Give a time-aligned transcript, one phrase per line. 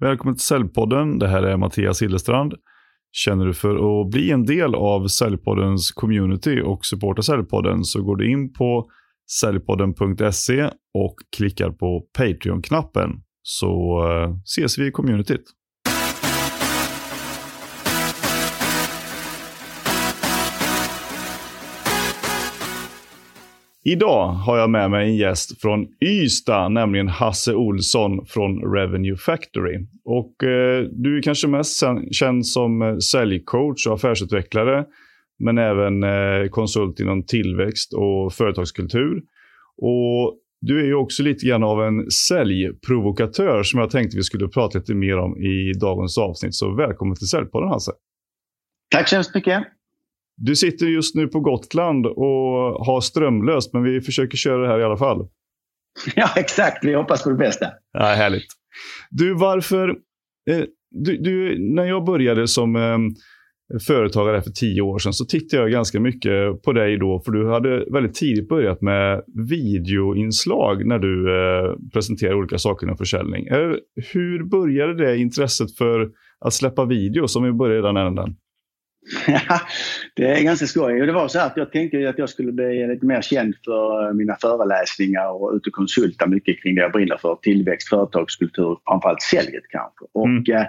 [0.00, 1.18] Välkommen till Säljpodden.
[1.18, 2.54] Det här är Mattias Hillestrand.
[3.12, 8.16] Känner du för att bli en del av Säljpoddens community och supporta Säljpodden så går
[8.16, 8.90] du in på
[9.40, 13.10] säljpodden.se och klickar på Patreon-knappen
[13.42, 15.44] så eh, ses vi i communityt.
[23.88, 29.86] Idag har jag med mig en gäst från Ystad, nämligen Hasse Olsson från Revenue Factory.
[30.04, 34.84] Och eh, du är kanske mest känd som eh, säljcoach och affärsutvecklare,
[35.38, 39.22] men även eh, konsult inom tillväxt och företagskultur.
[39.76, 44.48] Och du är ju också lite grann av en säljprovokatör som jag tänkte vi skulle
[44.48, 46.54] prata lite mer om i dagens avsnitt.
[46.54, 47.92] Så välkommen till Säljpodden Hasse.
[48.90, 49.64] Tack så hemskt mycket.
[50.40, 54.80] Du sitter just nu på Gotland och har strömlöst, men vi försöker köra det här
[54.80, 55.28] i alla fall.
[56.16, 56.84] Ja, exakt.
[56.84, 57.66] Vi hoppas på det bästa.
[57.92, 58.46] Ja, härligt.
[59.10, 59.88] Du, varför...
[60.50, 62.98] Eh, du, du, när jag började som eh,
[63.86, 67.50] företagare för tio år sedan så tittade jag ganska mycket på dig då, för du
[67.50, 73.46] hade väldigt tidigt börjat med videoinslag när du eh, presenterade olika saker inom försäljning.
[74.12, 78.36] hur började det intresset för att släppa video som vi började i den änden?
[80.14, 81.06] Det är ganska skoj.
[81.06, 84.36] Det var så att jag tänkte att jag skulle bli lite mer känd för mina
[84.40, 87.34] föreläsningar och ut och konsulta mycket kring det jag brinner för.
[87.42, 90.04] Tillväxt, företagskultur, framförallt säljet kanske.
[90.12, 90.56] Och mm.
[90.56, 90.66] eh,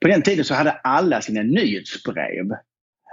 [0.00, 2.46] på den tiden så hade alla sina nyhetsbrev.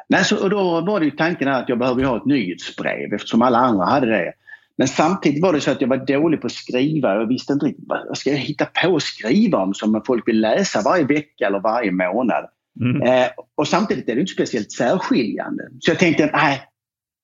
[0.07, 3.41] Nej, så, och då var det ju tanken att jag behövde ha ett nyhetsbrev eftersom
[3.41, 4.33] alla andra hade det.
[4.77, 7.15] Men samtidigt var det så att jag var dålig på att skriva.
[7.15, 10.41] Jag visste inte riktigt vad ska jag hitta på att skriva om som folk vill
[10.41, 12.45] läsa varje vecka eller varje månad.
[12.81, 13.01] Mm.
[13.01, 15.69] Eh, och samtidigt är det inte speciellt särskiljande.
[15.79, 16.63] Så jag tänkte, nej,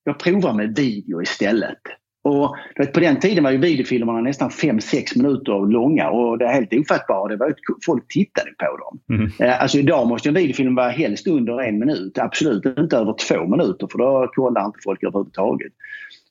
[0.04, 1.82] jag provar med video istället.
[2.24, 6.54] Och vet, på den tiden var ju videofilmerna nästan 5-6 minuter långa och det är
[6.54, 7.30] helt ofattbart.
[7.30, 7.56] Det var att
[7.86, 9.18] folk tittade på dem.
[9.18, 9.32] Mm.
[9.40, 12.18] Eh, alltså idag måste en videofilm vara helst under en minut.
[12.18, 15.72] Absolut inte över två minuter för då kollar inte folk överhuvudtaget.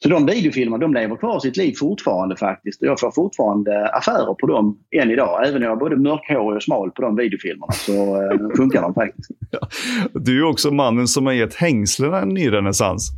[0.02, 2.82] Så de videofilmerna de lever kvar sitt liv fortfarande faktiskt.
[2.82, 5.48] Jag får fortfarande affärer på dem än idag.
[5.48, 8.94] Även när jag är både mörkhårig och smal på de videofilmerna så eh, funkar de
[8.94, 9.30] faktiskt.
[9.52, 9.68] Ja.
[10.14, 13.12] Du är också mannen som har gett hängslena en ny renässans.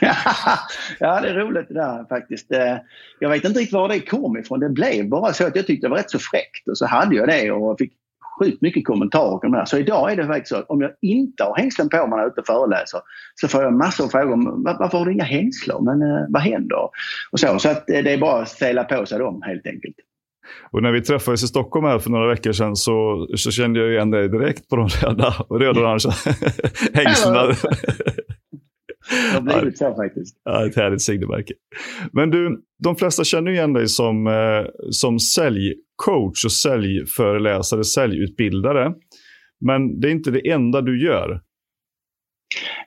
[1.00, 2.52] ja, det är roligt det där faktiskt.
[2.52, 2.76] Eh,
[3.18, 4.60] jag vet inte riktigt var det kom ifrån.
[4.60, 7.16] Det blev bara så att jag tyckte det var rätt så fräckt och så hade
[7.16, 7.92] jag det och fick
[8.38, 9.64] sjukt mycket kommentarer om det här.
[9.64, 12.16] Så idag är det faktiskt så att om jag inte har hängslen på mig när
[12.16, 13.00] jag är ute och föreläser
[13.34, 15.84] så får jag massor av frågor om varför har du inga hängslen?
[15.84, 16.78] Men eh, vad händer?
[17.30, 19.96] Och så så att det är bara att ställa på sig dem helt enkelt.
[20.70, 23.90] Och när vi träffades i Stockholm här för några veckor sedan så, så kände jag
[23.90, 25.80] igen dig direkt på de röda, röda
[26.94, 27.54] hängslena.
[29.10, 30.36] Det har blivit så faktiskt.
[30.44, 31.54] Ja, ett härligt signumärke.
[32.12, 38.92] Men du, de flesta känner igen dig som, eh, som säljcoach och säljföreläsare, säljutbildare.
[39.60, 41.40] Men det är inte det enda du gör.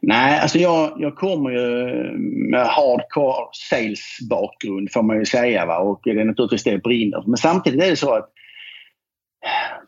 [0.02, 1.86] Nej, alltså jag, jag kommer ju
[2.52, 5.66] med hardcore sales-bakgrund får man ju säga.
[5.66, 5.80] Va?
[5.80, 8.30] Och det är naturligtvis det jag brinner Men samtidigt är det så att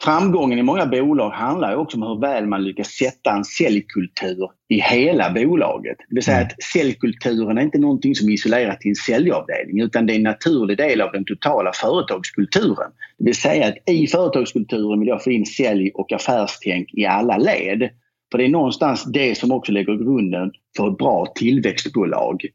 [0.01, 4.79] Framgången i många bolag handlar också om hur väl man lyckas sätta en säljkultur i
[4.79, 5.97] hela bolaget.
[6.09, 6.47] Det vill säga mm.
[6.47, 10.23] att säljkulturen är inte någonting som är isolerat till en säljavdelning utan det är en
[10.23, 12.91] naturlig del av den totala företagskulturen.
[13.17, 17.38] Det vill säga att i företagskulturen vill jag få in sälj och affärstänk i alla
[17.38, 17.89] led.
[18.31, 22.45] För det är någonstans det som också lägger grunden för ett bra tillväxtbolag.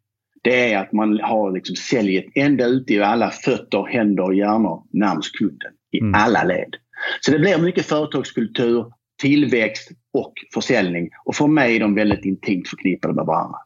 [0.42, 5.38] Det är att man har liksom säljet ända ute i alla fötter, händer, hjärnor närmst
[5.38, 6.14] kunden i mm.
[6.14, 6.76] alla led.
[7.20, 8.92] Så det blir mycket företagskultur,
[9.22, 11.10] tillväxt och försäljning.
[11.24, 13.58] Och för mig är de väldigt intimt förknippade med varandra.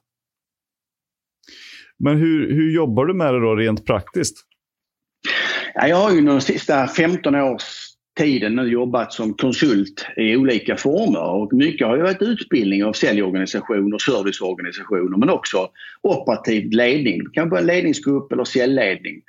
[1.98, 4.36] Men hur, hur jobbar du med det då rent praktiskt?
[5.74, 7.88] Ja, jag har ju de sista 15 års
[8.18, 12.92] tiden nu jobbat som konsult i olika former och mycket har ju varit utbildning av
[12.92, 15.68] säljorganisationer, serviceorganisationer men också
[16.02, 17.24] operativ ledning.
[17.24, 19.22] Det kan vara ledningsgrupp eller säljledning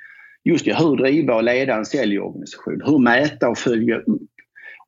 [0.44, 4.30] just det, hur driva och leda en säljorganisation, hur mäta och följa upp.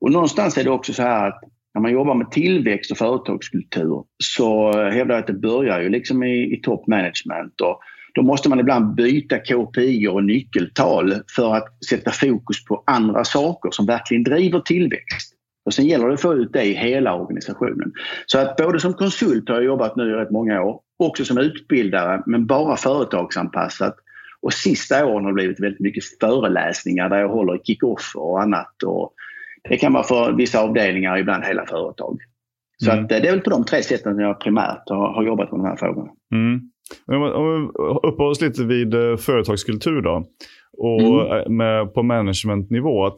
[0.01, 1.41] Och någonstans är det också så här att
[1.75, 6.23] när man jobbar med tillväxt och företagskultur så hävdar jag att det börjar ju liksom
[6.23, 7.81] i, i top management och
[8.15, 13.71] då måste man ibland byta KPI och nyckeltal för att sätta fokus på andra saker
[13.71, 15.35] som verkligen driver tillväxt.
[15.65, 17.93] Och sen gäller det att få ut det i hela organisationen.
[18.27, 21.39] Så att både som konsult har jag jobbat nu i rätt många år, också som
[21.39, 23.97] utbildare men bara företagsanpassat
[24.43, 28.83] och sista åren har det blivit väldigt mycket föreläsningar där jag håller kick-off och annat.
[28.87, 29.15] Och
[29.69, 32.19] det kan vara för vissa avdelningar, ibland hela företag.
[32.85, 33.03] Så mm.
[33.03, 35.67] att det är väl på de tre sätten jag primärt har, har jobbat med de
[35.67, 36.11] här frågorna.
[36.35, 36.61] Mm.
[37.07, 40.25] Om vi uppehåller oss lite vid eh, företagskultur då
[40.79, 41.39] och mm.
[41.39, 43.07] Eh, med, på managementnivå.
[43.07, 43.17] Att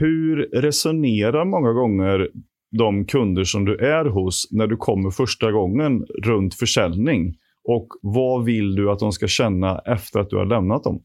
[0.00, 2.28] Hur resonerar många gånger
[2.78, 7.34] de kunder som du är hos när du kommer första gången runt försäljning?
[7.64, 11.02] Och vad vill du att de ska känna efter att du har lämnat dem?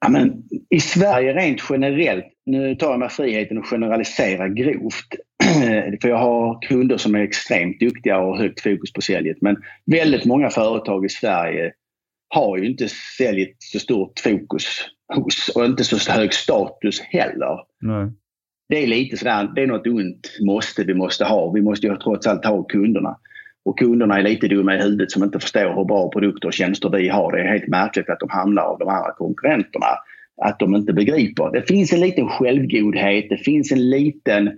[0.00, 5.14] Ja, men, I Sverige rent generellt, nu tar jag mig friheten att generalisera grovt.
[6.02, 9.36] För jag har kunder som är extremt duktiga och har högt fokus på säljet.
[9.40, 11.72] Men väldigt många företag i Sverige
[12.28, 12.88] har ju inte
[13.18, 14.66] säljet så stort fokus
[15.14, 17.58] hos och inte så hög status heller.
[17.80, 18.10] Nej.
[18.68, 21.52] Det är lite sådär, det är något ont måste vi måste ha.
[21.52, 23.18] Vi måste ju trots allt ha kunderna.
[23.64, 26.88] Och kunderna är lite dumma i huvudet som inte förstår hur bra produkter och tjänster
[26.88, 27.32] vi har.
[27.32, 29.86] Det är helt märkligt att de hamnar av de andra konkurrenterna.
[30.42, 31.52] Att de inte begriper.
[31.52, 34.50] Det finns en liten självgodhet, det finns en liten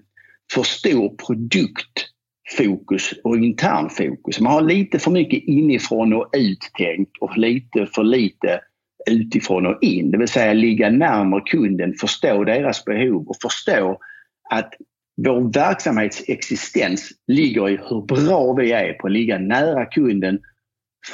[0.54, 4.40] för stor produktfokus och internfokus.
[4.40, 8.60] Man har lite för mycket inifrån och uttänkt och lite för lite
[9.10, 10.10] utifrån och in.
[10.10, 13.98] Det vill säga ligga närmare kunden, förstå deras behov och förstå
[14.50, 14.74] att
[15.16, 20.38] vår verksamhets existens ligger i hur bra vi är på att ligga nära kunden,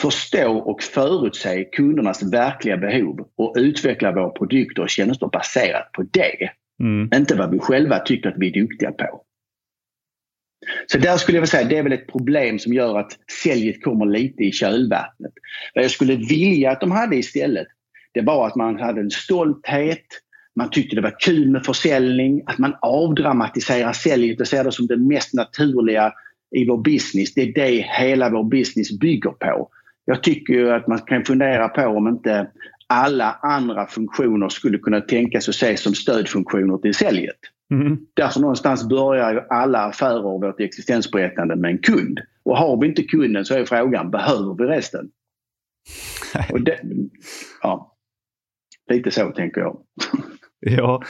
[0.01, 6.51] förstå och förutse kundernas verkliga behov och utveckla våra produkter och tjänster baserat på det.
[6.81, 7.11] Mm.
[7.15, 9.25] Inte vad vi själva tycker att vi är duktiga på.
[10.87, 14.07] Så där skulle jag säga, det är väl ett problem som gör att säljet kommer
[14.07, 15.33] lite i kölvattnet.
[15.75, 17.67] Vad jag skulle vilja att de hade istället,
[18.13, 20.07] det var att man hade en stolthet,
[20.57, 24.87] man tyckte det var kul med försäljning, att man avdramatiserar säljet och ser det som
[24.87, 26.13] det mest naturliga
[26.57, 27.35] i vår business.
[27.35, 29.69] Det är det hela vår business bygger på.
[30.05, 32.51] Jag tycker att man kan fundera på om inte
[32.87, 37.39] alla andra funktioner skulle kunna tänkas och ses som stödfunktioner till säljet.
[37.71, 37.99] Mm.
[38.15, 42.21] Därför någonstans börjar ju alla affärer och vårt existensberättande med en kund.
[42.45, 45.11] Och har vi inte kunden så är frågan, behöver vi resten?
[46.61, 46.81] Det,
[47.63, 47.97] ja,
[48.91, 49.79] lite så tänker jag.
[50.67, 51.03] Ja,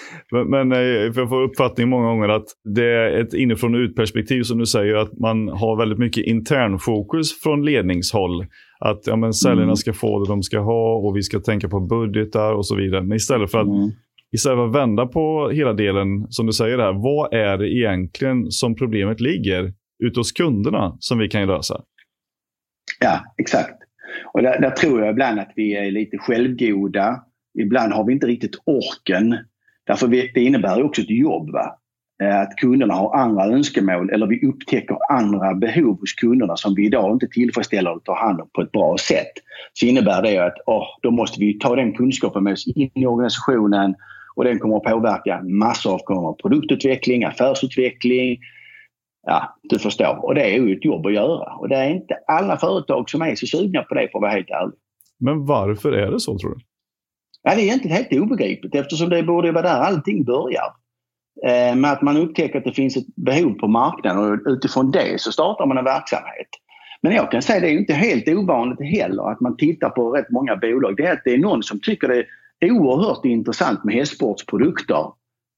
[0.46, 4.66] men jag får uppfattning många gånger att det är ett inifrån och ut-perspektiv som du
[4.66, 8.46] säger, att man har väldigt mycket internfokus från ledningshåll.
[8.80, 9.76] Att ja, men säljarna mm.
[9.76, 13.02] ska få det de ska ha och vi ska tänka på budgetar och så vidare.
[13.02, 13.90] Men istället för att, mm.
[14.32, 18.50] istället för att vända på hela delen, som du säger här, vad är det egentligen
[18.50, 19.72] som problemet ligger
[20.04, 21.80] ute hos kunderna som vi kan lösa?
[23.00, 23.82] Ja, exakt.
[24.34, 27.20] Och där, där tror jag ibland att vi är lite självgoda
[27.60, 29.36] ibland har vi inte riktigt orken.
[29.86, 31.50] Därför det innebär också ett jobb.
[31.50, 31.76] Va?
[32.22, 36.86] Eh, att kunderna har andra önskemål eller vi upptäcker andra behov hos kunderna som vi
[36.86, 39.32] idag inte tillfredsställer och tar hand om på ett bra sätt.
[39.72, 43.06] Så innebär det att oh, då måste vi ta den kunskapen med oss in i
[43.06, 43.94] organisationen
[44.36, 48.38] och den kommer att påverka massor av produktutveckling, affärsutveckling.
[49.26, 50.24] Ja, du förstår.
[50.24, 51.54] Och det är ju ett jobb att göra.
[51.54, 54.32] Och det är inte alla företag som är så sugna på det för att vara
[54.32, 54.74] helt ärlig.
[55.20, 56.60] Men varför är det så tror du?
[57.42, 60.74] Ja, det är egentligen helt obegripligt eftersom det borde vara där allting börjar.
[61.46, 65.20] Eh, med att man upptäcker att det finns ett behov på marknaden och utifrån det
[65.20, 66.48] så startar man en verksamhet.
[67.02, 70.10] Men jag kan säga att det är inte helt ovanligt heller att man tittar på
[70.10, 70.96] rätt många bolag.
[70.96, 72.24] Det är att det är någon som tycker det
[72.66, 75.12] är oerhört intressant med hästsportsprodukter.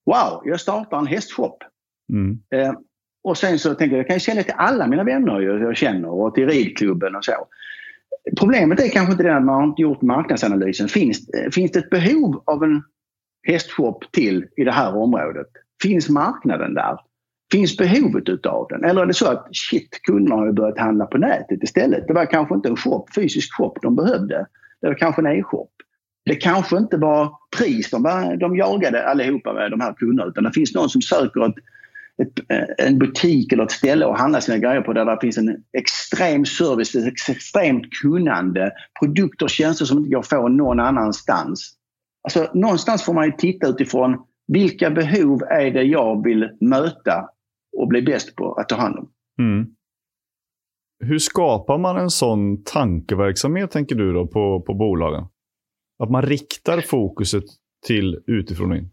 [0.07, 1.65] Wow, jag startar en hästshop.
[2.13, 2.39] Mm.
[2.55, 2.73] Eh,
[3.25, 6.35] och sen så tänker jag, jag kan sälja till alla mina vänner jag känner och
[6.35, 7.33] till ridklubben och så.
[8.39, 10.89] Problemet är kanske inte det att man inte gjort marknadsanalysen.
[10.89, 12.83] Finns, finns det ett behov av en
[13.49, 15.47] hästshop till i det här området?
[15.83, 16.99] Finns marknaden där?
[17.53, 18.85] Finns behovet utav den?
[18.85, 22.07] Eller är det så att shit, kunderna har börjat handla på nätet istället.
[22.07, 24.47] Det var kanske inte en shop, fysisk shop de behövde.
[24.81, 25.69] Det var kanske en e-shop.
[26.25, 30.45] Det kanske inte var pris de, var, de jagade allihopa med de här kunderna utan
[30.45, 31.55] det finns någon som söker ett
[32.79, 36.45] en butik eller ett ställe att handla sina grejer på där det finns en extrem
[36.45, 41.75] service, ett extremt kunnande, produkter och tjänster som inte går att få någon annanstans.
[42.23, 47.29] Alltså, någonstans får man ju titta utifrån vilka behov är det jag vill möta
[47.79, 49.09] och bli bäst på att ta hand om.
[49.39, 49.67] Mm.
[51.05, 55.27] Hur skapar man en sån tankeverksamhet, tänker du, då, på, på bolagen?
[56.03, 57.45] Att man riktar fokuset
[57.87, 58.91] till utifrån och in?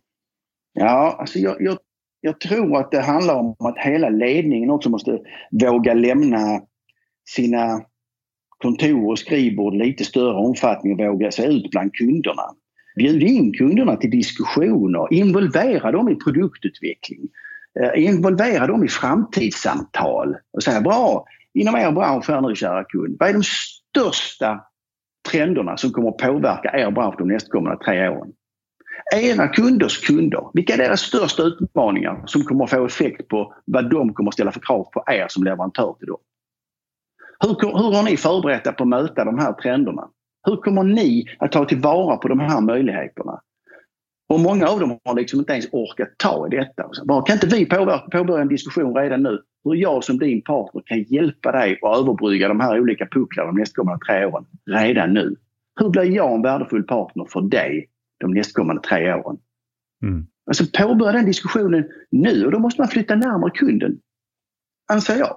[0.74, 1.78] Ja, alltså jag, jag
[2.22, 5.20] jag tror att det handlar om att hela ledningen också måste
[5.52, 6.62] våga lämna
[7.30, 7.82] sina
[8.58, 12.44] kontor och skrivbord lite större omfattning och våga sig ut bland kunderna.
[12.96, 17.20] Bjud in kunderna till diskussioner, involvera dem i produktutveckling,
[17.80, 23.18] eh, involvera dem i framtidssamtal och säga bra, inom er bransch här nu kära kund,
[23.20, 24.62] vad är de största
[25.32, 28.32] trenderna som kommer att påverka er bransch de nästkommande tre åren?
[29.16, 33.90] Era kunders kunder, vilka är deras största utmaningar som kommer att få effekt på vad
[33.90, 36.20] de kommer att ställa för krav på er som leverantör till dem?
[37.40, 40.10] Hur, hur har ni förberett er på att möta de här trenderna?
[40.48, 43.42] Hur kommer ni att ta tillvara på de här möjligheterna?
[44.30, 46.90] Och många av dem har liksom inte ens orkat ta i detta.
[47.06, 47.66] Bara, kan inte vi
[48.12, 52.48] påbörja en diskussion redan nu hur jag som din partner kan hjälpa dig att överbrygga
[52.48, 55.36] de här olika pucklarna de nästkommande tre åren redan nu?
[55.80, 57.89] Hur blir jag en värdefull partner för dig
[58.20, 59.38] de nästkommande tre åren?
[60.04, 60.28] Mm.
[60.46, 64.00] Alltså påbörja den diskussionen nu och då måste man flytta närmare kunden.
[64.92, 65.36] Anser jag.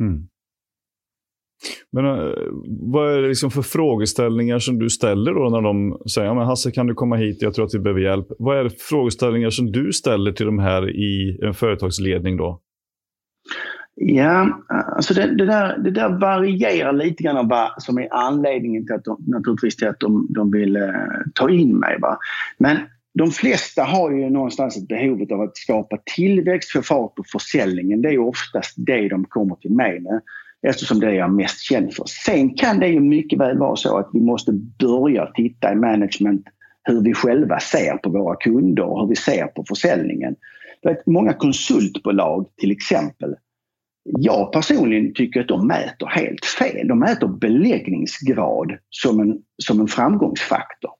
[0.00, 0.28] Mm.
[1.92, 2.34] Men uh,
[2.92, 6.46] vad är det liksom för frågeställningar som du ställer då när de säger ja, men
[6.46, 8.26] Hasse kan du komma hit, jag tror att vi behöver hjälp.
[8.38, 12.60] Vad är det för frågeställningar som du ställer till de här i en företagsledning då?
[13.96, 18.86] Ja, alltså det, det, där, det där varierar lite grann av vad som är anledningen
[18.86, 20.82] till att de, naturligtvis till att de, de vill eh,
[21.34, 21.98] ta in mig.
[22.00, 22.18] Va?
[22.58, 22.76] Men
[23.14, 28.02] de flesta har ju någonstans ett behov av att skapa tillväxt, få fart på försäljningen.
[28.02, 30.20] Det är oftast det de kommer till mig med
[30.66, 32.04] eftersom det är jag mest känd för.
[32.24, 36.46] Sen kan det ju mycket väl vara så att vi måste börja titta i management
[36.82, 40.36] hur vi själva ser på våra kunder och hur vi ser på försäljningen.
[40.82, 43.34] Vet, många konsultbolag till exempel.
[44.04, 46.88] Jag personligen tycker att de mäter helt fel.
[46.88, 50.90] De mäter beläggningsgrad som en, som en framgångsfaktor.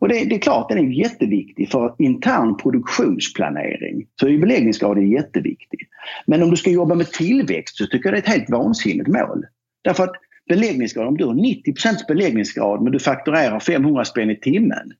[0.00, 4.06] Och det, det, är klart, den är jätteviktig för intern produktionsplanering.
[4.20, 5.80] Så är beläggningsgraden jätteviktig.
[6.26, 9.08] Men om du ska jobba med tillväxt så tycker jag det är ett helt vansinnigt
[9.08, 9.44] mål.
[9.84, 10.12] Därför att
[10.48, 11.64] beläggningsgrad, om du har 90%
[12.08, 14.92] beläggningsgrad men du fakturerar 500 spänn i timmen.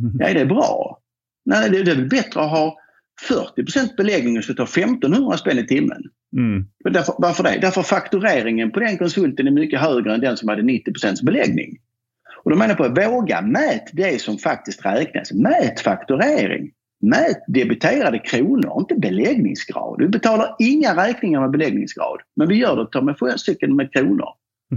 [0.00, 0.16] Mm.
[0.18, 1.00] Ja, är det bra?
[1.44, 2.78] Nej, det, det är väl bättre att ha
[3.20, 6.02] 40 beläggning och så tar 1500 spänn i timmen.
[6.36, 6.66] Mm.
[6.84, 7.58] Därför, varför det?
[7.60, 11.78] Därför faktureringen på den konsulten är mycket högre än den som hade 90% beläggning.
[12.44, 15.32] Och då menar jag på, våga mät det som faktiskt räknas.
[15.32, 16.70] Mät fakturering.
[17.02, 19.98] Mät debiterade kronor, inte beläggningsgrad.
[19.98, 22.20] Du betalar inga räkningar med beläggningsgrad.
[22.36, 24.28] Men vi gör det ta med stycken med kronor.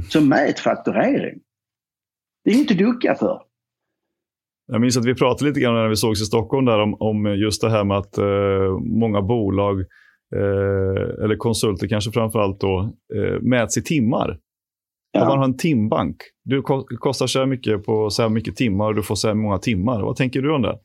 [0.10, 1.40] Så mät fakturering.
[2.44, 3.42] Det är inte ducka för.
[4.72, 7.26] Jag minns att vi pratade lite grann när vi sågs i Stockholm där om, om
[7.26, 9.80] just det här med att eh, många bolag,
[10.36, 12.80] eh, eller konsulter kanske framförallt då,
[13.16, 14.38] eh, mäts i timmar.
[15.12, 15.22] Ja.
[15.22, 16.16] Om man har en timbank.
[16.44, 16.62] Du
[17.00, 19.58] kostar så här mycket på så här mycket timmar och du får så här många
[19.58, 20.02] timmar.
[20.02, 20.80] Vad tänker du om det?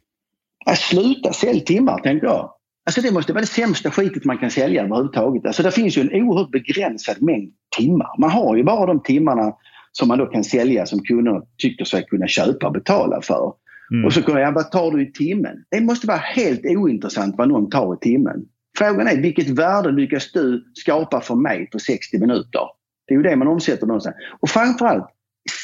[0.66, 2.50] Att sluta sälja timmar, tänker jag.
[2.86, 5.46] Alltså det måste vara det sämsta skitet man kan sälja överhuvudtaget.
[5.46, 8.20] Alltså det finns ju en oerhört begränsad mängd timmar.
[8.20, 9.52] Man har ju bara de timmarna
[9.92, 13.52] som man då kan sälja som kunderna tycker sig kunna köpa och betala för.
[13.92, 14.04] Mm.
[14.04, 15.64] Och så kan jag, vad tar du i timmen?
[15.70, 18.44] Det måste vara helt ointressant vad någon tar i timmen.
[18.78, 22.60] Frågan är vilket värde lyckas du skapa för mig på 60 minuter?
[23.06, 24.16] Det är ju det man omsätter någonstans.
[24.40, 25.06] Och framförallt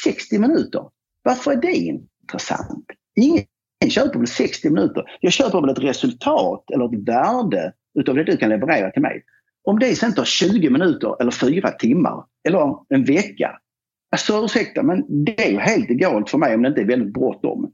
[0.03, 0.83] 60 minuter.
[1.23, 2.85] Varför är det intressant?
[3.15, 5.03] Ingen köper väl 60 minuter.
[5.19, 9.23] Jag köper väl ett resultat eller ett värde utav det du kan leverera till mig.
[9.63, 13.57] Om det sen tar 20 minuter eller 4 timmar eller en vecka.
[14.11, 17.13] Alltså ursäkta men det är ju helt egalt för mig om det inte är väldigt
[17.13, 17.71] bråttom.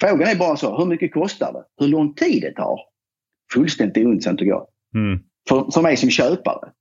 [0.00, 1.64] Frågan är bara så, hur mycket kostar det?
[1.84, 2.80] Hur lång tid det tar?
[3.52, 4.66] Fullständigt ointressant tycker jag.
[4.94, 5.20] Mm.
[5.48, 6.72] För, för mig som köpare.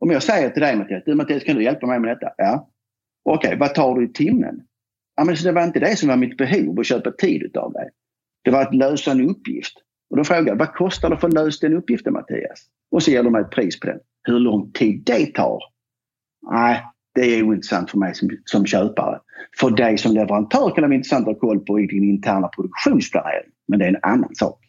[0.00, 2.32] Om jag säger till dig Mattias, du Mattias kan du hjälpa mig med detta?
[2.36, 2.70] Ja.
[3.24, 4.60] Okej, okay, vad tar du i timmen?
[5.16, 7.72] Ja, men så det var inte det som var mitt behov att köpa tid av
[7.72, 7.90] dig.
[8.44, 9.74] Det var att lösa en uppgift.
[10.10, 12.66] Och då frågar jag, vad kostar det för att lösa den uppgiften Mattias?
[12.90, 13.98] Och så ger de mig ett pris på den.
[14.22, 15.58] Hur lång tid det tar?
[16.50, 16.84] Nej,
[17.16, 19.18] det är ointressant för mig som, som köpare.
[19.60, 22.48] För dig som leverantör kan det vara intressant att ha koll på i din interna
[22.48, 23.50] produktionsplanering.
[23.68, 24.60] Men det är en annan sak.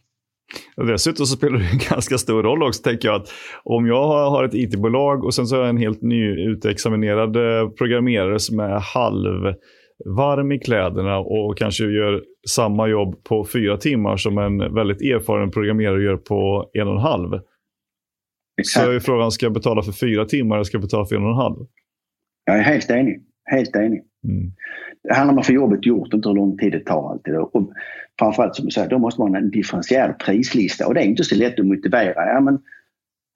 [0.78, 3.22] Och dessutom så spelar det en ganska stor roll också, tänker jag.
[3.22, 3.30] att
[3.64, 8.40] Om jag har ett it-bolag och sen så har jag en helt nyutexaminerad eh, programmerare
[8.40, 14.74] som är halvvarm i kläderna och kanske gör samma jobb på fyra timmar som en
[14.74, 17.40] väldigt erfaren programmerare gör på en och en halv.
[18.62, 18.86] Exakt.
[18.86, 21.24] Så är frågan, ska jag betala för fyra timmar eller ska jag betala för en
[21.24, 21.58] och en halv?
[22.48, 23.22] Jag är helt enig.
[23.46, 24.04] Helt enig.
[24.24, 24.52] Mm.
[25.04, 27.36] Det handlar om att få jobbet gjort, inte hur lång tid det tar alltid.
[27.36, 27.72] Och
[28.20, 31.24] framförallt som du säger, då måste man ha en differentierad prislista och det är inte
[31.24, 32.34] så lätt att motivera.
[32.34, 32.60] Ja, men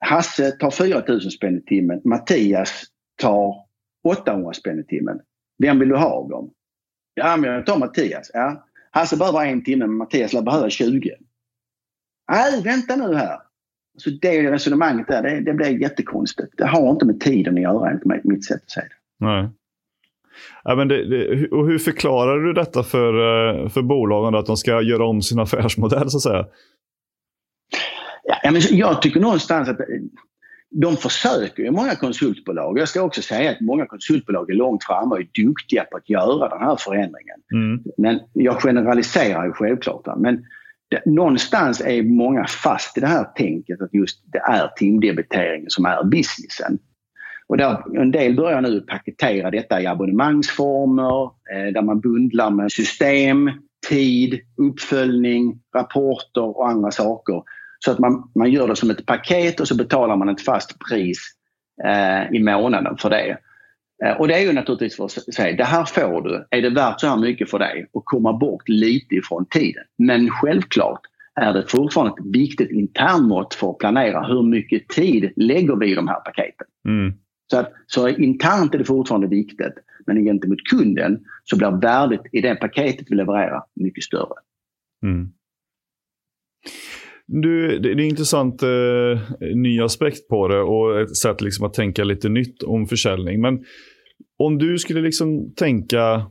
[0.04, 2.00] Hasse tar 4 000 spänn i timmen.
[2.04, 2.84] Mattias
[3.16, 3.54] tar
[4.04, 5.20] 800 spänn i timmen.
[5.58, 6.50] Vem vill du ha av dem?
[7.14, 8.30] Ja, men jag tar Mattias.
[8.34, 8.66] Ja.
[8.90, 11.14] Hasse behöver en timme, men Mattias lär behöva 20.
[12.30, 13.38] Nej, vänta nu här.
[13.98, 16.52] Så det resonemanget där, det, det blir jättekonstigt.
[16.56, 19.01] Det har inte med tiden att göra enligt mitt sätt att se det.
[19.22, 19.50] Nej.
[20.64, 24.56] Ja, men det, det, och hur förklarar du detta för, eh, för bolagen, att de
[24.56, 26.46] ska göra om sin affärsmodell så att säga?
[28.42, 29.78] Ja, men jag tycker någonstans att
[30.70, 32.78] de försöker ju, många konsultbolag.
[32.78, 36.10] Jag ska också säga att många konsultbolag är långt framme och är duktiga på att
[36.10, 37.36] göra den här förändringen.
[37.52, 37.82] Mm.
[37.98, 40.06] Men jag generaliserar ju självklart.
[40.16, 40.44] Men
[40.90, 45.84] det, någonstans är många fast i det här tänket att just det är timdebiteringen som
[45.84, 46.78] är businessen.
[47.52, 52.72] Och där, en del börjar nu paketera detta i abonnemangsformer eh, där man bundlar med
[52.72, 53.50] system
[53.88, 57.42] tid, uppföljning, rapporter och andra saker.
[57.78, 60.78] Så att man, man gör det som ett paket och så betalar man ett fast
[60.88, 61.18] pris
[61.84, 63.38] eh, i månaden för det.
[64.04, 66.46] Eh, och det är ju naturligtvis för att säga, det här får du.
[66.50, 67.86] Är det värt så här mycket för dig?
[67.92, 69.84] Och komma bort lite ifrån tiden.
[69.98, 71.00] Men självklart
[71.40, 75.94] är det fortfarande ett viktigt internmått för att planera hur mycket tid lägger vi i
[75.94, 76.66] de här paketen.
[76.88, 77.14] Mm.
[77.50, 79.74] Så, att, så internt är det fortfarande viktigt.
[80.06, 84.34] Men gentemot kunden så blir värdet i det paketet vi levererar mycket större.
[85.02, 85.32] Mm.
[87.26, 88.68] Du, det är en intressant eh,
[89.54, 93.40] ny aspekt på det och ett sätt liksom att tänka lite nytt om försäljning.
[93.40, 93.64] Men
[94.38, 96.30] om du skulle liksom tänka,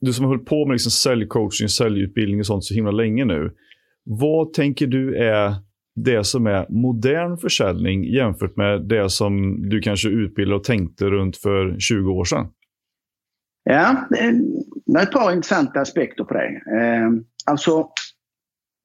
[0.00, 3.50] du som har hållit på med liksom säljcoaching, säljutbildning och sånt så himla länge nu.
[4.04, 5.54] Vad tänker du är
[5.94, 11.36] det som är modern försäljning jämfört med det som du kanske utbildade och tänkte runt
[11.36, 12.46] för 20 år sedan?
[13.64, 14.18] Ja, det
[14.98, 16.46] är ett par intressanta aspekter på det.
[16.46, 17.10] Eh,
[17.46, 17.88] alltså,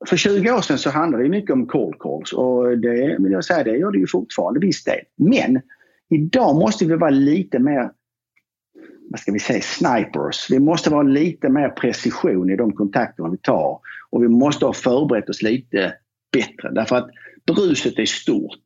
[0.07, 3.45] för 20 år sedan så handlade det mycket om cold calls och det vill jag
[3.45, 4.99] säga, det gör det ju fortfarande viss del.
[5.17, 5.61] Men
[6.09, 7.91] idag måste vi vara lite mer,
[9.09, 10.47] vad ska vi säga, snipers.
[10.51, 14.73] Vi måste vara lite mer precision i de kontakterna vi tar och vi måste ha
[14.73, 15.93] förberett oss lite
[16.31, 17.09] bättre därför att
[17.55, 18.63] bruset är stort.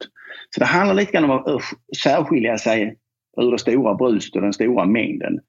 [0.49, 1.61] Så det handlar lite grann om att
[2.03, 2.97] särskilja sig
[3.41, 5.39] ur det stora bruset och den stora mängden.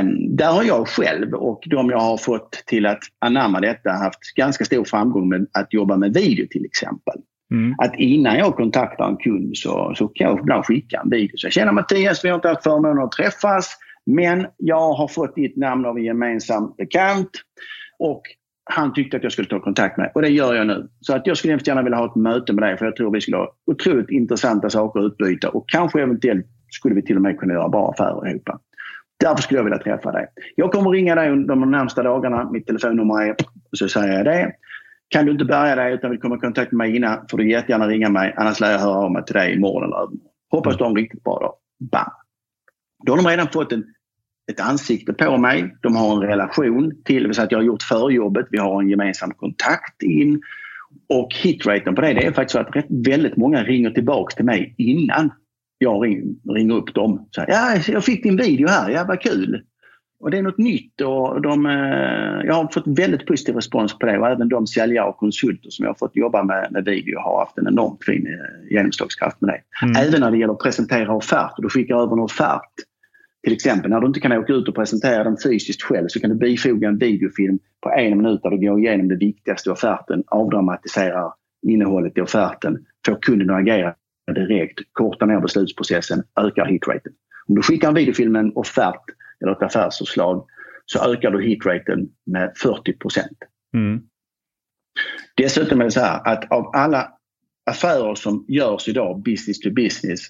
[0.00, 4.34] Um, där har jag själv och de jag har fått till att anamma detta haft
[4.36, 7.14] ganska stor framgång med att jobba med video till exempel.
[7.50, 7.74] Mm.
[7.78, 11.36] Att innan jag kontaktar en kund så, så kan jag ibland skicka en video.
[11.36, 15.34] Så jag känner Mattias, vi har inte haft förmånen att träffas men jag har fått
[15.34, 17.30] ditt namn av en gemensam bekant
[17.98, 18.22] och
[18.64, 20.88] han tyckte att jag skulle ta kontakt med och det gör jag nu.
[21.00, 23.12] Så att jag skulle hemskt gärna vilja ha ett möte med dig för jag tror
[23.12, 27.22] vi skulle ha otroligt intressanta saker att utbyta och kanske eventuellt skulle vi till och
[27.22, 28.48] med kunna göra bra affärer ihop.
[29.20, 30.26] Därför skulle jag vilja träffa dig.
[30.56, 32.50] Jag kommer ringa dig under de närmsta dagarna.
[32.50, 33.30] Mitt telefonnummer är...
[33.72, 34.52] Och så säger jag det.
[35.08, 37.50] Kan du inte bärga dig utan vill komma i kontakt med mig innan får du
[37.50, 38.34] jättegärna ringa mig.
[38.36, 40.20] Annars lär jag höra av mig till dig imorgon eller övermorgon.
[40.50, 41.54] Hoppas du har en riktigt bra dag.
[41.90, 42.10] Bam!
[43.06, 43.84] Då har de redan fått en,
[44.52, 45.76] ett ansikte på mig.
[45.80, 48.46] De har en relation till, det vill säga att jag har gjort förjobbet.
[48.50, 50.40] Vi har en gemensam kontakt in.
[51.08, 54.44] Och hitraten på det, det är faktiskt så att rätt, väldigt många ringer tillbaks till
[54.44, 55.30] mig innan
[55.78, 57.28] jag ring, ringer upp dem.
[57.30, 59.62] Så här, ja, jag fick din video här, ja vad kul.
[60.22, 64.06] Och det är något nytt och de, eh, jag har fått väldigt positiv respons på
[64.06, 67.18] det och även de säljare och konsulter som jag har fått jobba med, med video
[67.18, 69.86] har haft en enormt fin eh, genomslagskraft med det.
[69.86, 70.08] Mm.
[70.08, 71.62] Även när det gäller att presentera offerter.
[71.62, 72.72] Du skickar över en offert.
[73.42, 76.30] Till exempel när du inte kan åka ut och presentera den fysiskt själv så kan
[76.30, 80.24] du bifoga en videofilm på en minut där du går igenom det viktigaste i offerten,
[80.26, 81.32] avdramatiserar
[81.66, 83.94] innehållet i offerten, får kunden att agera
[84.34, 87.12] direkt, kortar ner beslutsprocessen, ökar hitraten.
[87.48, 89.04] Om du skickar en videofilm med en offert
[89.40, 90.46] eller ett affärsförslag
[90.86, 93.38] så ökar du hitraten med 40 procent.
[93.74, 94.02] Mm.
[95.36, 97.12] Dessutom är det så här att av alla
[97.70, 100.20] affärer som görs idag business to business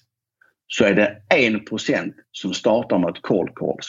[0.74, 3.86] så är det 1 procent som startar med ett call calls.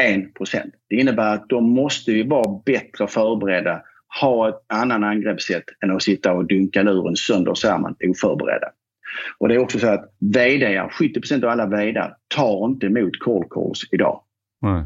[0.00, 0.74] 1 procent.
[0.88, 3.82] Det innebär att de måste ju vara bättre förberedda,
[4.20, 8.66] ha ett annan angreppssätt än att sitta och dunka luren sönder och samman oförberedda.
[9.38, 12.00] Och det är också så att VD, 70% av alla VD
[12.34, 14.22] tar inte emot call calls idag.
[14.62, 14.84] Nej.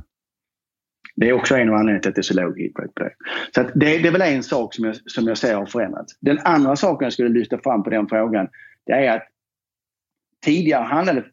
[1.17, 3.13] Det är också en av anledningarna till att det är så låg hitrate på det.
[3.55, 6.19] Så det, det är väl en sak som jag, som jag ser har förändrats.
[6.21, 8.49] Den andra saken jag skulle lyfta fram på den frågan
[8.87, 9.29] det är att
[10.45, 11.25] tidigare handlade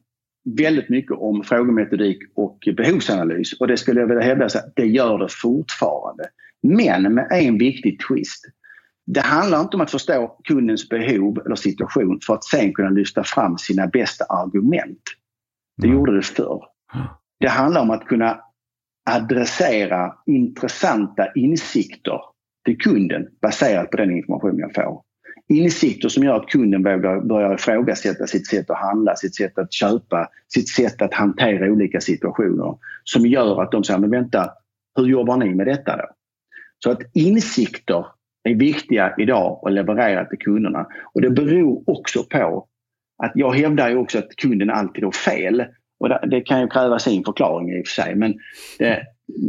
[0.57, 5.17] väldigt mycket om frågemetodik och behovsanalys och det skulle jag vilja hävda att det gör
[5.17, 6.23] det fortfarande.
[6.63, 8.45] Men med en viktig twist.
[9.05, 13.23] Det handlar inte om att förstå kundens behov eller situation för att sen kunna lyfta
[13.23, 15.01] fram sina bästa argument.
[15.77, 15.97] Det mm.
[15.97, 16.63] gjorde det förr.
[17.39, 18.39] Det handlar om att kunna
[19.09, 22.19] adressera intressanta insikter
[22.65, 25.01] till kunden baserat på den information jag får.
[25.49, 29.73] Insikter som gör att kunden vågar börja ifrågasätta sitt sätt att handla, sitt sätt att
[29.73, 32.77] köpa, sitt sätt att hantera olika situationer.
[33.03, 34.49] Som gör att de säger, men vänta,
[34.95, 36.05] hur jobbar ni med detta då?
[36.83, 38.05] Så att insikter
[38.43, 40.87] är viktiga idag att leverera till kunderna.
[41.13, 42.67] Och det beror också på
[43.23, 45.65] att jag hävdar ju också att kunden alltid har fel.
[45.99, 48.15] Och det, kan ju kräva sin förklaring i och för sig.
[48.15, 48.33] Men
[48.79, 49.03] det,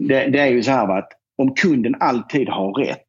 [0.08, 3.06] det, det är ju så här att om kunden alltid har rätt,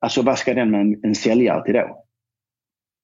[0.00, 2.04] alltså vad ska den med en, en säljare till då?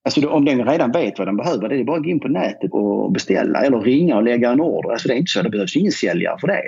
[0.05, 2.29] Alltså om den redan vet vad den behöver, det är bara att gå in på
[2.29, 4.91] nätet och beställa eller ringa och lägga en order.
[4.91, 6.63] Alltså det är inte så, det behövs ingen säljare för det.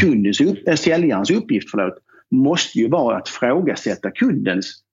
[0.00, 1.94] Kundens, äh, säljarens uppgift förlåt,
[2.30, 4.84] måste ju vara att frågasätta kundens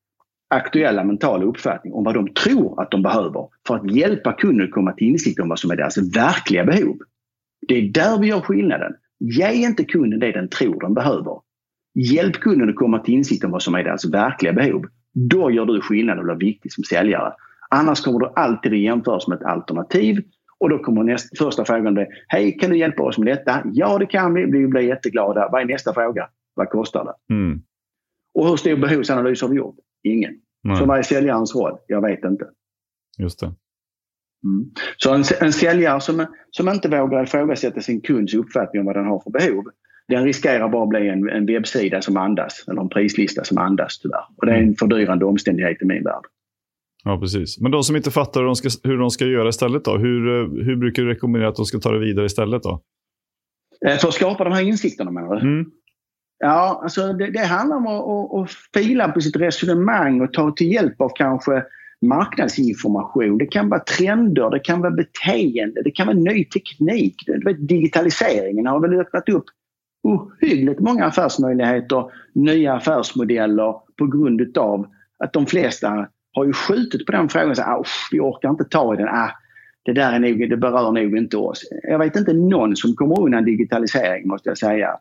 [0.49, 4.71] aktuella mentala uppfattning om vad de tror att de behöver för att hjälpa kunden att
[4.71, 6.97] komma till insikt om vad som är deras verkliga behov.
[7.67, 8.93] Det är där vi gör skillnaden.
[9.19, 11.39] Ge inte kunden det den tror den behöver.
[11.95, 14.85] Hjälp kunden att komma till insikt om vad som är deras verkliga behov.
[15.13, 17.33] Då gör du skillnad och blir viktig som säljare.
[17.71, 20.23] Annars kommer du alltid att jämföras med ett alternativ
[20.59, 23.63] och då kommer nästa, första frågan bli Hej, kan du hjälpa oss med detta?
[23.73, 24.45] Ja, det kan vi.
[24.45, 25.49] Vi blir jätteglada.
[25.51, 26.29] Vad är nästa fråga?
[26.53, 27.33] Vad kostar det?
[27.33, 27.61] Mm.
[28.33, 29.75] Och hur stor behovsanalys har vi gjort?
[30.03, 30.33] Ingen.
[30.63, 30.77] Nej.
[30.77, 31.77] Så vad är säljarens roll?
[31.87, 32.45] Jag vet inte.
[33.17, 33.45] Just det.
[34.43, 34.71] Mm.
[34.97, 39.05] Så en, en säljare som, som inte vågar ifrågasätta sin kunds uppfattning om vad den
[39.05, 39.63] har för behov
[40.07, 43.99] den riskerar bara att bli en, en webbsida som andas eller en prislista som andas
[43.99, 44.25] tyvärr.
[44.37, 44.75] Och det är en mm.
[44.75, 46.23] fördyrande omständighet i min värld.
[47.03, 47.59] Ja, precis.
[47.61, 49.97] Men de som inte fattar hur de ska, hur de ska göra istället då?
[49.97, 52.81] Hur, eh, hur brukar du rekommendera att de ska ta det vidare istället då?
[53.85, 55.41] Eh, för att skapa de här insikterna menar du?
[55.41, 55.71] Mm.
[56.39, 60.51] Ja, alltså det, det handlar om att, att, att, fila på sitt resonemang och ta
[60.51, 61.63] till hjälp av kanske
[62.01, 63.37] marknadsinformation.
[63.37, 67.15] Det kan vara trender, det kan vara beteende, det kan vara ny teknik.
[67.45, 69.45] Vet, digitaliseringen har väl öppnat upp
[70.03, 74.87] ohyggligt många affärsmöjligheter, nya affärsmodeller på grund utav
[75.23, 77.55] att de flesta har ju skjutit på den frågan.
[77.55, 79.07] Så, ah, vi orkar inte ta i den.
[79.07, 79.31] Ah,
[79.83, 81.63] det där är nog, det berör nog inte oss.
[81.83, 84.97] Jag vet inte någon som kommer undan digitalisering måste jag säga.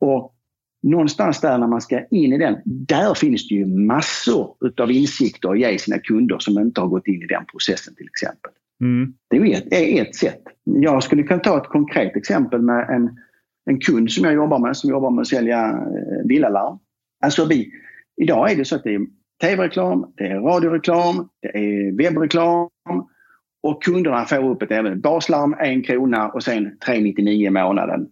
[0.00, 0.34] Och
[0.82, 5.50] någonstans där när man ska in i den, där finns det ju massor utav insikter
[5.50, 8.52] att ge sina kunder som inte har gått in i den processen till exempel.
[8.80, 9.14] Mm.
[9.30, 10.42] Det är ett, är ett sätt.
[10.64, 13.18] Jag skulle kunna ta ett konkret exempel med en,
[13.70, 16.78] en kund som jag jobbar med som jobbar med att sälja eh, villalarm.
[17.24, 17.72] Alltså vi,
[18.22, 19.06] idag är det så att det är
[19.40, 22.68] tv-reklam, det är radioreklam, det är webbreklam
[23.62, 28.06] och kunderna får upp ett även baslarm, en krona och sen 399 i månaden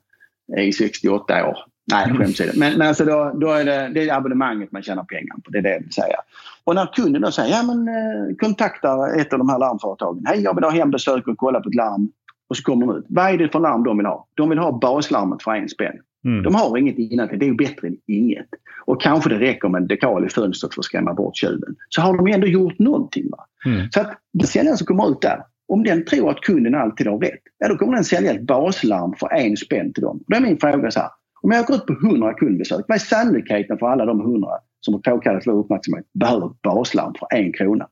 [0.58, 1.58] i 68 år.
[1.92, 2.16] Nej, mm.
[2.16, 2.52] skämt åsido.
[2.56, 5.50] Men, men alltså då, då är det, det är abonnemanget man tjänar pengar på.
[5.50, 6.16] Det är det jag vill säga.
[6.64, 10.26] Och när kunden då säger, ja men eh, kontaktar ett av de här larmföretagen.
[10.26, 12.08] Hej, jag vill ha hembesök och kolla på ett larm.
[12.48, 13.04] Och så kommer de ut.
[13.08, 14.26] Vad är det för larm de vill ha?
[14.34, 15.96] De vill ha baslarmet för en spänn.
[16.26, 16.42] Mm.
[16.42, 18.48] De har inget innan det är ju bättre än inget.
[18.86, 21.76] Och kanske det räcker med en dekal i fönstret för att skrämma bort tjuven.
[21.88, 23.30] Så har de ändå gjort någonting.
[23.30, 23.46] Va?
[23.66, 23.90] Mm.
[23.90, 24.12] Så att
[24.48, 27.76] säljaren som kommer ut där, om den tror att kunden alltid har rätt, ja, då
[27.76, 30.24] kommer den sälja ett baslarm för en spänn till dem.
[30.26, 31.10] Då är min fråga så här,
[31.42, 34.48] om jag går ut på 100 kundbesök, vad är sannolikheten för alla de 100
[34.80, 37.88] som har påkallat vår uppmärksamhet behöver ett baslarm för en krona?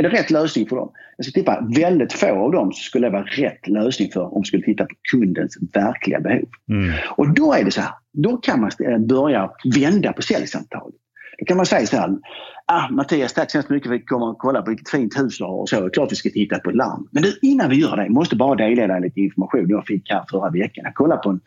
[0.00, 0.92] Är det rätt lösning för dem?
[1.16, 4.46] Jag ska tippa väldigt få av dem skulle det vara rätt lösning för om vi
[4.46, 6.48] skulle titta på kundens verkliga behov.
[6.68, 6.92] Mm.
[7.16, 8.70] Och då är det så här, då kan man
[9.06, 10.94] börja vända på säljsamtalet.
[11.38, 12.18] Då kan man säga så här,
[12.66, 15.18] ah, Mattias tack så hemskt mycket för att vi kommer och kolla på vilket fint
[15.18, 15.84] hus du har och så.
[15.84, 17.08] Är klart vi ska titta på ett larm.
[17.10, 20.24] Men du, innan vi gör det, måste bara dela dig lite information jag fick här
[20.30, 20.84] förra veckan.
[20.84, 21.40] Jag kollade på en,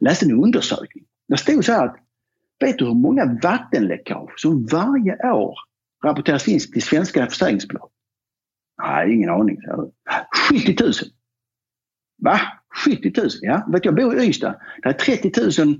[0.00, 1.04] läste en undersökning.
[1.28, 1.96] Det stod så här att,
[2.60, 5.54] vet du hur många vattenläckage som varje år
[6.04, 7.89] rapporteras in till svenska försäkringsbolag?
[8.82, 9.58] Nej, ingen aning.
[10.50, 10.92] 70 000.
[12.22, 12.40] Va?
[12.84, 13.28] 70 000?
[13.40, 14.54] Ja, vet jag bor i Ystad.
[14.82, 15.76] Det är 30 000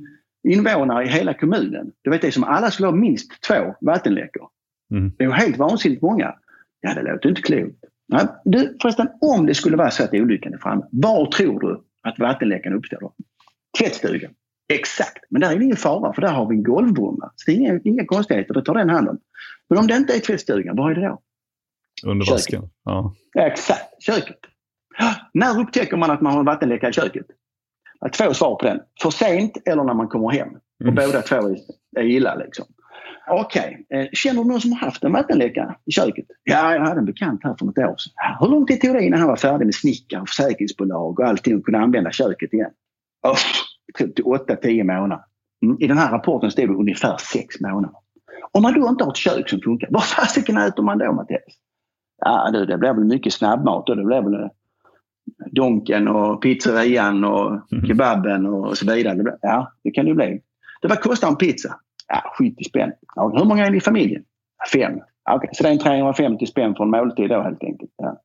[0.48, 1.92] invånare i hela kommunen.
[2.02, 4.48] Du vet det som alla skulle ha minst två vattenläckor.
[4.90, 5.12] Mm.
[5.18, 6.34] Det är helt vansinnigt många.
[6.80, 7.84] Ja, det låter inte klokt.
[8.08, 11.82] Nej, du, förresten, om det skulle vara så att olyckan är framme, var tror du
[12.02, 13.14] att vattenläckan uppstår då?
[13.78, 14.30] Tvättstugan.
[14.72, 17.32] Exakt, men där är det ingen fara för där har vi en golvbrumma.
[17.36, 19.18] Så det är inga, inga konstigheter, det tar den hand om.
[19.68, 21.22] Men om det inte är tvättstugan, vad är det då?
[22.04, 22.62] Under vasken?
[22.84, 23.14] Ja.
[23.38, 24.38] Exakt, köket.
[25.34, 27.26] När upptäcker man att man har en vattenläcka i köket?
[28.12, 28.80] Två svar på den.
[29.02, 30.48] För sent eller när man kommer hem.
[30.80, 30.94] Och mm.
[30.94, 31.56] båda två
[31.96, 32.34] är illa.
[32.34, 32.66] Liksom.
[33.30, 34.00] Okej, okay.
[34.00, 36.24] Eh, känner du någon som har haft en vattenläcka i köket?
[36.44, 38.12] Ja, jag hade en bekant här för något år sedan.
[38.40, 41.64] Hur lång tid tog det innan han var färdig med snickare, försäkringsbolag och allting och
[41.64, 42.70] kunde använda köket igen?
[43.22, 43.38] Oh,
[43.98, 45.24] det tog 8-10 månader.
[45.62, 45.76] Mm.
[45.80, 47.96] I den här rapporten stod det ungefär 6 månader.
[48.52, 51.42] Om man då inte har ett kök som funkar, vad fasiken äter man då Mattias?
[52.20, 54.48] Ja du, det blir väl mycket snabbmat och det blir väl eh,
[55.52, 57.87] Donken och pizzerian och mm.
[57.87, 59.37] kebaben och så vidare.
[59.42, 60.40] Ja, det kan det bli.
[60.83, 61.74] Det vad kostar en pizza?
[62.09, 62.92] Ja, 70 spänn.
[63.16, 64.22] Ja, hur många är ni i familjen?
[64.72, 65.00] Fem.
[65.35, 67.90] Okay, så det är en 350 spänn för en måltid då helt enkelt.
[67.96, 68.20] Ja.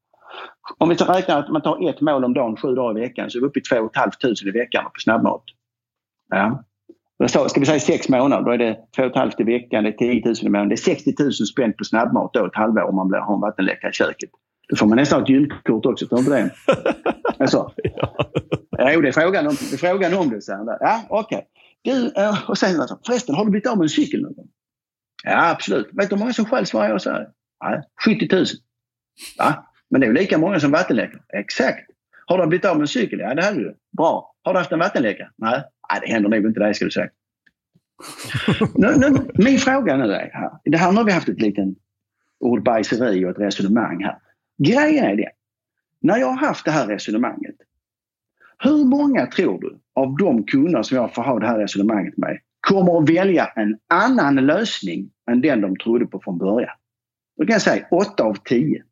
[0.78, 3.38] Om vi räknar att man tar ett mål om dagen sju dagar i veckan så
[3.38, 5.44] är vi uppe i 2 500 i veckan på snabbmat.
[6.30, 6.64] Ja.
[7.28, 10.22] Ska vi säga sex månader, då är det 2 500 i veckan, det är 10
[10.26, 10.70] 000 i månaden.
[10.70, 13.90] Det är 60 000 spänn på snabbmat då ett halvår om man har en vattenläcka
[13.90, 14.30] i köket.
[14.70, 16.50] Då får man nästan ett gymkort också, tror du det?
[17.40, 17.72] Alltså.
[17.84, 18.92] ja.
[18.94, 19.76] Jo, det är frågan om det.
[19.76, 21.38] Är frågan om det så ja, okej.
[21.38, 21.48] Okay.
[21.82, 24.48] Du, eh, och sen alltså, förresten, har du blivit av med en cykel någon gång?
[25.24, 25.90] Ja, absolut.
[25.92, 26.98] Vet du hur många som stjäls varje år?
[26.98, 27.26] Så
[27.60, 28.46] Ja, 70 000.
[29.38, 31.22] Ja, men det är ju lika många som vattenläckor.
[31.34, 31.90] Exakt.
[32.26, 33.20] Har du blivit av med en cykel?
[33.20, 33.78] Ja, det har du.
[33.98, 34.36] Bra.
[34.44, 35.30] Har du haft en vattenläcka?
[35.38, 35.64] Nej.
[35.92, 37.10] Nej, det händer nog inte dig ska du säga.
[38.76, 40.52] nu, nu, min fråga nu är här.
[40.64, 41.68] Det här nu har vi haft ett litet
[42.40, 44.18] ordbajseri och ett resonemang här.
[44.58, 45.30] Grejen är det.
[46.02, 47.56] När jag har haft det här resonemanget.
[48.60, 52.40] Hur många tror du av de kunder som jag får ha det här resonemanget med
[52.60, 56.76] kommer att välja en annan lösning än den de trodde på från början.
[57.38, 58.84] Då kan jag säga 8 av 10.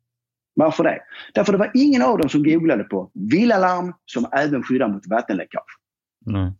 [0.54, 1.00] Varför det?
[1.34, 5.78] Därför det var ingen av dem som googlade på villalarm som även skyddar mot vattenläckage.
[6.26, 6.52] Nej.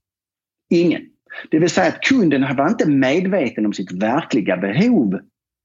[0.75, 1.03] Ingen.
[1.51, 5.21] Det vill säga att kunden var inte medveten om sitt verkliga behov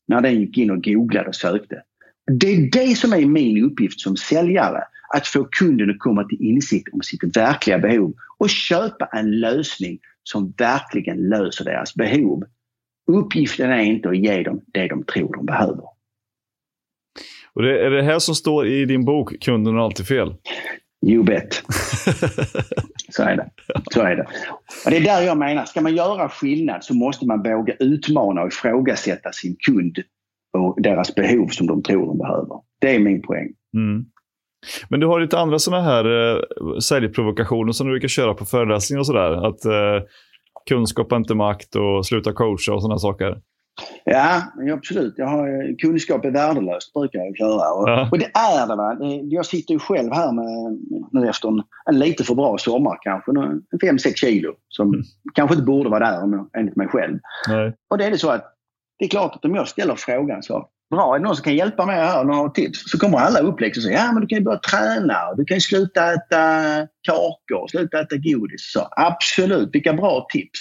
[0.07, 1.83] när den gick in och googlade och sökte.
[2.39, 4.83] Det är det som är min uppgift som säljare.
[5.13, 9.99] Att få kunden att komma till insikt om sitt verkliga behov och köpa en lösning
[10.23, 12.43] som verkligen löser deras behov.
[13.11, 15.83] Uppgiften är inte att ge dem det de tror de behöver.
[17.53, 20.33] Och det är det här som står i din bok, Kunden har alltid fel?
[21.05, 21.53] You bet.
[23.09, 23.49] så är det.
[23.91, 24.27] Så är det.
[24.85, 28.41] Och det är där jag menar, ska man göra skillnad så måste man våga utmana
[28.41, 29.97] och ifrågasätta sin kund
[30.57, 32.61] och deras behov som de tror de behöver.
[32.81, 33.47] Det är min poäng.
[33.73, 34.05] Mm.
[34.89, 36.39] Men du har lite andra sådana här eh,
[36.79, 39.47] säljprovokationer som du brukar köra på föreläsningar och sådär.
[39.47, 40.07] Att eh,
[40.69, 43.37] kunskap är inte makt och sluta coacha och sådana saker.
[44.03, 44.41] Ja,
[44.73, 45.13] absolut.
[45.17, 47.73] Jag har, kunskap är värdelöst brukar jag köra.
[47.73, 48.09] Och, ja.
[48.11, 48.75] och det är det.
[48.75, 48.97] Va?
[49.23, 50.79] Jag sitter ju själv här med,
[51.11, 55.01] nu efter en, en lite för bra sommar kanske, 5-6 kilo som mm.
[55.33, 57.19] kanske inte borde vara där enligt mig själv.
[57.47, 57.73] Nej.
[57.89, 58.55] Och det är det så att
[58.99, 61.55] det är klart att om jag ställer frågan så Bra, är det någon som kan
[61.55, 62.23] hjälpa mig här?
[62.23, 62.91] Några tips?
[62.91, 65.33] Så kommer alla upp liksom och säger ja men du kan ju börja träna.
[65.37, 66.43] Du kan ju sluta äta
[67.01, 68.71] kakor, sluta äta godis.
[68.73, 70.59] Så, absolut, vilka bra tips.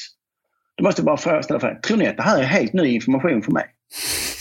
[0.79, 3.43] Då måste jag bara ställa frågan, tror ni att det här är helt ny information
[3.43, 3.65] för mig?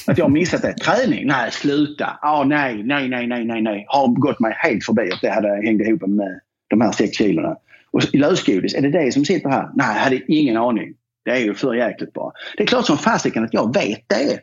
[0.08, 0.74] Att jag har missat det?
[0.74, 1.28] Träning?
[1.28, 2.20] Nej, sluta.
[2.22, 3.86] Ah, nej, nej, nej, nej, nej, nej.
[3.88, 7.56] Har gått mig helt förbi att det hade hängt ihop med de här sex kilona.
[7.92, 9.70] Och lösgodis, är det det som sitter här?
[9.76, 10.94] Nej, jag hade ingen aning.
[11.26, 12.32] Det är ju för jäkligt bra.
[12.58, 14.40] Det är klart som fasiken att jag vet det.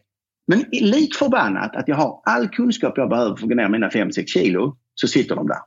[0.46, 3.88] Men lik förbannat att jag har all kunskap jag behöver för att gå ner mina
[3.88, 5.58] 5-6 kilo, så sitter de där.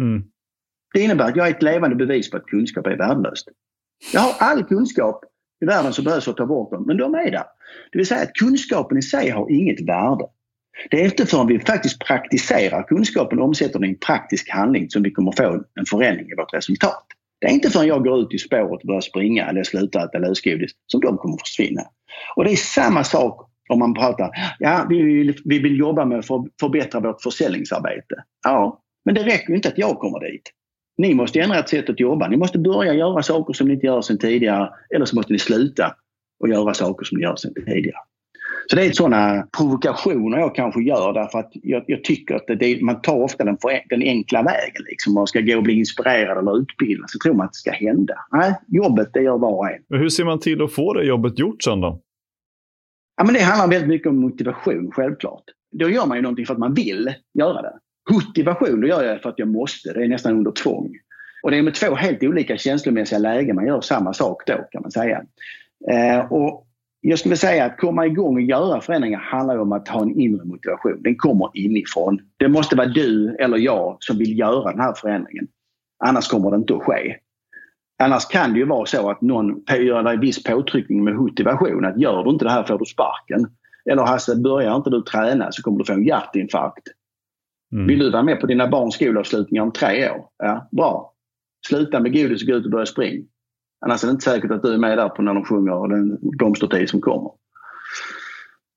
[0.00, 0.24] Mm.
[0.94, 3.48] Det innebär att jag är ett levande bevis på att kunskap är värdelöst.
[4.12, 5.24] Jag har all kunskap
[5.62, 7.44] i världen som behövs för att ta bort dem, men de är där.
[7.92, 10.24] Det vill säga att kunskapen i sig har inget värde.
[10.90, 15.02] Det är inte förrän vi faktiskt praktiserar kunskapen och omsätter den i praktisk handling som
[15.02, 17.06] vi kommer få en förändring i vårt resultat.
[17.40, 20.18] Det är inte förrän jag går ut i spåret och börjar springa eller slutar äta
[20.18, 21.82] lösgodis som de kommer försvinna.
[22.36, 26.18] Och det är samma sak om man pratar, ja vi vill, vi vill jobba med
[26.18, 26.26] att
[26.60, 28.14] förbättra vårt försäljningsarbete.
[28.44, 30.50] Ja, men det räcker inte att jag kommer dit.
[31.02, 32.28] Ni måste ändra ert sätt att jobba.
[32.28, 35.38] Ni måste börja göra saker som ni inte gör sedan tidigare eller så måste ni
[35.38, 35.94] sluta
[36.40, 37.96] och göra saker som ni gör sedan tidigare.
[38.66, 42.82] Så det är sådana provokationer jag kanske gör därför att jag, jag tycker att det,
[42.82, 43.56] man tar ofta den,
[43.88, 44.82] den enkla vägen.
[44.88, 45.14] Liksom.
[45.14, 48.14] Man ska gå och bli inspirerad eller utbildad så tror man att det ska hända.
[48.32, 49.82] Nej, jobbet det gör var och en.
[49.88, 52.00] Men hur ser man till att få det jobbet gjort sen då?
[53.16, 55.44] Ja, men det handlar väldigt mycket om motivation, självklart.
[55.72, 57.78] Då gör man ju någonting för att man vill göra det.
[58.10, 59.92] Motivation, då gör jag det för att jag måste.
[59.92, 60.94] Det är nästan under tvång.
[61.42, 64.82] Och det är med två helt olika känslomässiga lägen man gör samma sak då, kan
[64.82, 65.22] man säga.
[65.90, 66.66] Eh, och
[67.00, 70.44] jag skulle säga att komma igång och göra förändringar handlar om att ha en inre
[70.44, 71.02] motivation.
[71.02, 72.18] Den kommer inifrån.
[72.36, 75.48] Det måste vara du eller jag som vill göra den här förändringen.
[76.04, 77.16] Annars kommer det inte att ske.
[78.02, 81.84] Annars kan det ju vara så att någon gör dig viss påtryckning med motivation.
[81.84, 83.46] Att gör du inte det här får du sparken.
[83.90, 86.88] Eller Hasse, börjar inte du träna så kommer du få en hjärtinfarkt.
[87.72, 87.86] Mm.
[87.86, 90.28] Vill du vara med på dina barns skolavslutningar om tre år?
[90.38, 91.14] Ja, bra.
[91.66, 93.24] Sluta med godis och gå ut och börja springa.
[93.86, 96.18] Annars är det inte säkert att du är med där på när de sjunger den
[96.22, 97.30] blomstertid som kommer.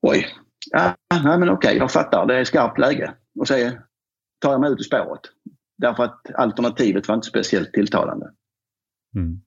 [0.01, 0.27] Oj.
[0.71, 2.25] Ja, nej, men okej, jag fattar.
[2.25, 3.13] Det är skarpt läge.
[3.39, 3.53] Och så
[4.41, 5.21] tar jag mig ut i spåret.
[5.77, 8.31] Därför att alternativet var inte speciellt tilltalande.
[9.15, 9.41] Mm.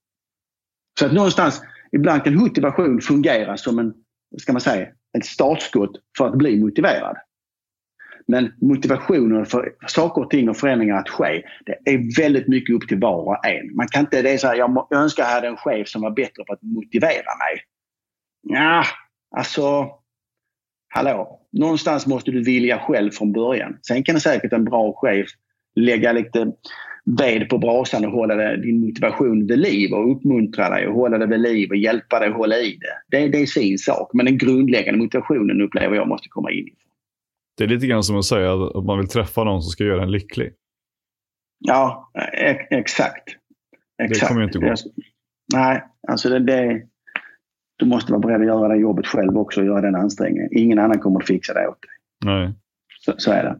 [0.99, 3.95] Så att någonstans, ibland kan motivation fungera som en,
[4.41, 7.17] ska man säga, ett startskott för att bli motiverad.
[8.29, 12.89] Men motivationen för saker och ting och förändringar att ske, det är väldigt mycket upp
[12.89, 13.77] till var och en.
[13.77, 16.11] Man kan inte, det är så här, jag önskar jag hade en chef som var
[16.11, 17.63] bättre på att motivera mig.
[18.43, 18.85] Ja,
[19.37, 19.91] alltså,
[20.89, 21.41] hallå.
[21.53, 23.79] Någonstans måste du vilja själv från början.
[23.83, 25.27] Sen kan det säkert en bra chef
[25.75, 26.53] lägga lite
[27.19, 31.27] ved på brasan och hålla din motivation vid liv och uppmuntra dig och hålla det
[31.27, 33.19] vid liv och hjälpa dig att hålla i det.
[33.19, 34.11] Det, det är sin sak.
[34.15, 36.69] Men den grundläggande motivationen upplever jag måste komma in.
[37.59, 40.03] Det är lite grann som att säga att man vill träffa någon som ska göra
[40.03, 40.53] en lycklig.
[41.59, 43.29] Ja, e exakt.
[44.03, 44.21] exakt.
[44.21, 44.75] Det kommer ju inte gå.
[45.55, 46.83] Nej, alltså det, det,
[47.77, 50.49] du måste vara beredd att göra det jobbet själv också och göra den ansträngningen.
[50.53, 51.91] Ingen annan kommer att fixa det åt dig.
[52.25, 52.55] Nej.
[53.01, 53.59] Så, så är det.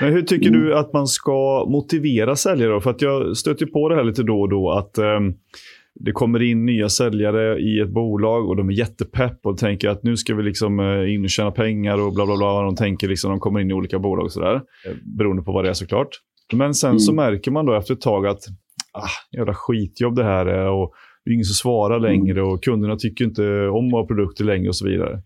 [0.00, 0.60] Men hur tycker mm.
[0.60, 2.72] du att man ska motivera säljare?
[2.72, 2.80] Då?
[2.80, 4.70] För att jag stöter på det här lite då och då.
[4.70, 5.34] att um,
[6.00, 10.02] det kommer in nya säljare i ett bolag och de är jättepepp och tänker att
[10.02, 12.62] nu ska vi liksom uh, in och tjäna pengar och bla bla bla.
[12.62, 14.54] De tänker liksom de kommer in i olika bolag och sådär.
[14.54, 16.08] Eh, beroende på vad det är såklart.
[16.52, 16.98] Men sen mm.
[16.98, 18.40] så märker man då efter ett tag att
[18.92, 20.70] ah, jävla skitjobb det här är.
[20.70, 20.92] Och
[21.24, 24.76] det är ingen som svarar längre och kunderna tycker inte om våra produkter längre och
[24.76, 25.22] så vidare.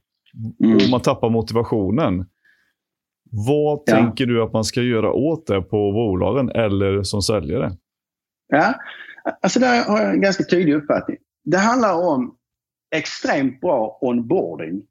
[0.64, 0.76] Mm.
[0.76, 2.26] Och man tappar motivationen.
[3.46, 3.96] Vad ja.
[3.96, 7.70] tänker du att man ska göra åt det på bolagen eller som säljare?
[8.48, 8.74] Ja,
[9.42, 11.16] alltså där har jag en ganska tydlig uppfattning.
[11.44, 12.36] Det handlar om
[12.94, 14.82] extremt bra onboarding.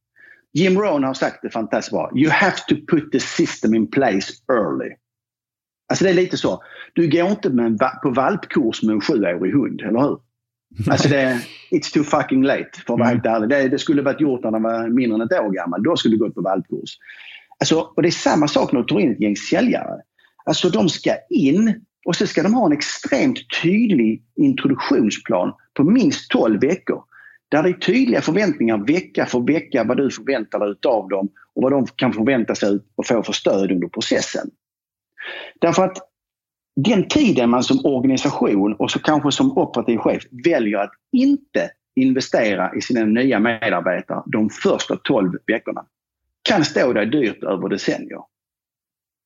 [0.53, 2.11] Jim Rohn har sagt det fantastiskt bra.
[2.15, 4.95] You have to put the system in place early.
[5.89, 6.63] Alltså det är lite så.
[6.93, 10.19] Du går inte med på valpkurs med en sjuårig hund, eller hur?
[10.89, 11.41] Alltså det,
[11.71, 13.49] it's too fucking late för att vara helt ärlig.
[13.49, 15.83] Det, det skulle varit gjort när den var mindre än ett år gammal.
[15.83, 16.97] Då skulle du gått på valpkurs.
[17.59, 20.01] Alltså, och det är samma sak när du tar in ett gäng säljare.
[20.45, 26.31] Alltså de ska in och så ska de ha en extremt tydlig introduktionsplan på minst
[26.31, 27.03] 12 veckor.
[27.49, 31.63] Där det är tydliga förväntningar vecka för vecka vad du förväntar dig av dem och
[31.63, 34.49] vad de kan förvänta sig att få för stöd under processen.
[35.59, 35.97] Därför att
[36.75, 42.75] den tiden man som organisation och så kanske som operativ chef väljer att inte investera
[42.75, 45.85] i sina nya medarbetare de första 12 veckorna
[46.41, 48.19] kan stå dig dyrt över decennier.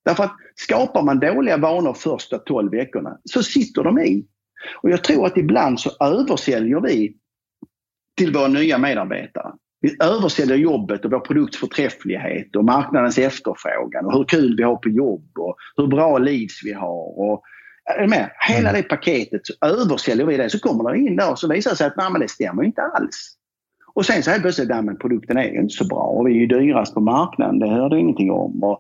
[0.05, 4.25] Därför att skapar man dåliga vanor första 12 veckorna så sitter de i.
[4.81, 7.15] Och jag tror att ibland så översäljer vi
[8.17, 9.53] till våra nya medarbetare.
[9.81, 14.75] Vi översäljer jobbet och vår produkts förträfflighet och marknadens efterfrågan och hur kul vi har
[14.75, 17.19] på jobb och hur bra leads vi har.
[17.19, 17.43] Och,
[18.09, 18.31] med?
[18.47, 18.81] Hela mm.
[18.81, 20.49] det paketet så översäljer vi det.
[20.49, 22.63] Så kommer det in där och så visar det sig att nej, men det stämmer
[22.63, 23.37] inte alls.
[23.93, 26.39] Och sen så helt plötsligt, nej men produkten är inte så bra och vi är
[26.39, 28.63] ju dyrast på marknaden, det hör du ingenting om.
[28.63, 28.79] Och,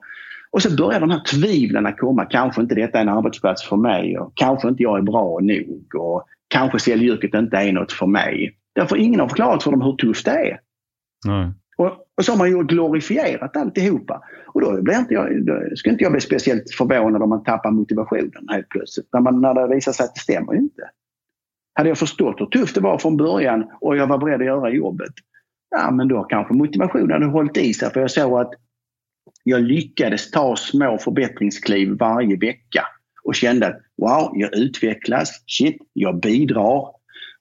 [0.55, 2.25] och så börjar de här tvivlen komma.
[2.25, 5.95] Kanske inte detta är en arbetsplats för mig och kanske inte jag är bra nog
[5.95, 8.57] och kanske säljyrket inte är något för mig.
[8.75, 10.59] Därför ingen har förklarat för dem hur tufft det är.
[11.25, 11.51] Nej.
[11.77, 14.21] Och, och så har man ju glorifierat alltihopa.
[14.47, 17.71] Och då, blir inte jag, då skulle inte jag bli speciellt förvånad om man tappar
[17.71, 19.07] motivationen helt plötsligt.
[19.13, 20.81] När, man, när det visar sig att det stämmer inte.
[21.73, 24.69] Hade jag förstått hur tufft det var från början och jag var beredd att göra
[24.69, 25.13] jobbet.
[25.69, 28.51] Ja men då kanske motivationen hade hållit i sig för jag såg att
[29.47, 32.85] jag lyckades ta små förbättringskliv varje vecka
[33.23, 36.91] och kände att wow, jag utvecklas, shit, jag bidrar,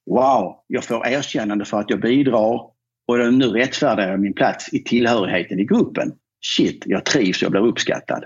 [0.07, 2.61] wow, jag får erkännande för att jag bidrar
[3.09, 6.13] och nu rättfärdigar jag min plats i tillhörigheten i gruppen.
[6.57, 8.25] Shit, jag trivs, jag blir uppskattad.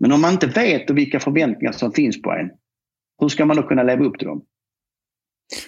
[0.00, 2.50] Men om man inte vet vilka förväntningar som finns på en,
[3.20, 4.42] hur ska man då kunna leva upp till dem?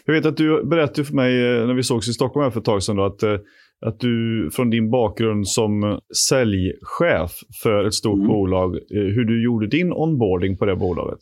[0.05, 2.64] Jag vet att du berättade för mig eh, när vi sågs i Stockholm för ett
[2.64, 3.38] tag sedan då, att, eh,
[3.87, 7.31] att du från din bakgrund som säljchef
[7.62, 8.29] för ett stort mm.
[8.29, 11.18] bolag, eh, hur du gjorde din onboarding på det bolaget.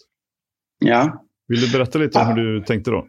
[0.79, 1.25] Ja.
[1.49, 3.07] Vill du berätta lite om hur du tänkte då?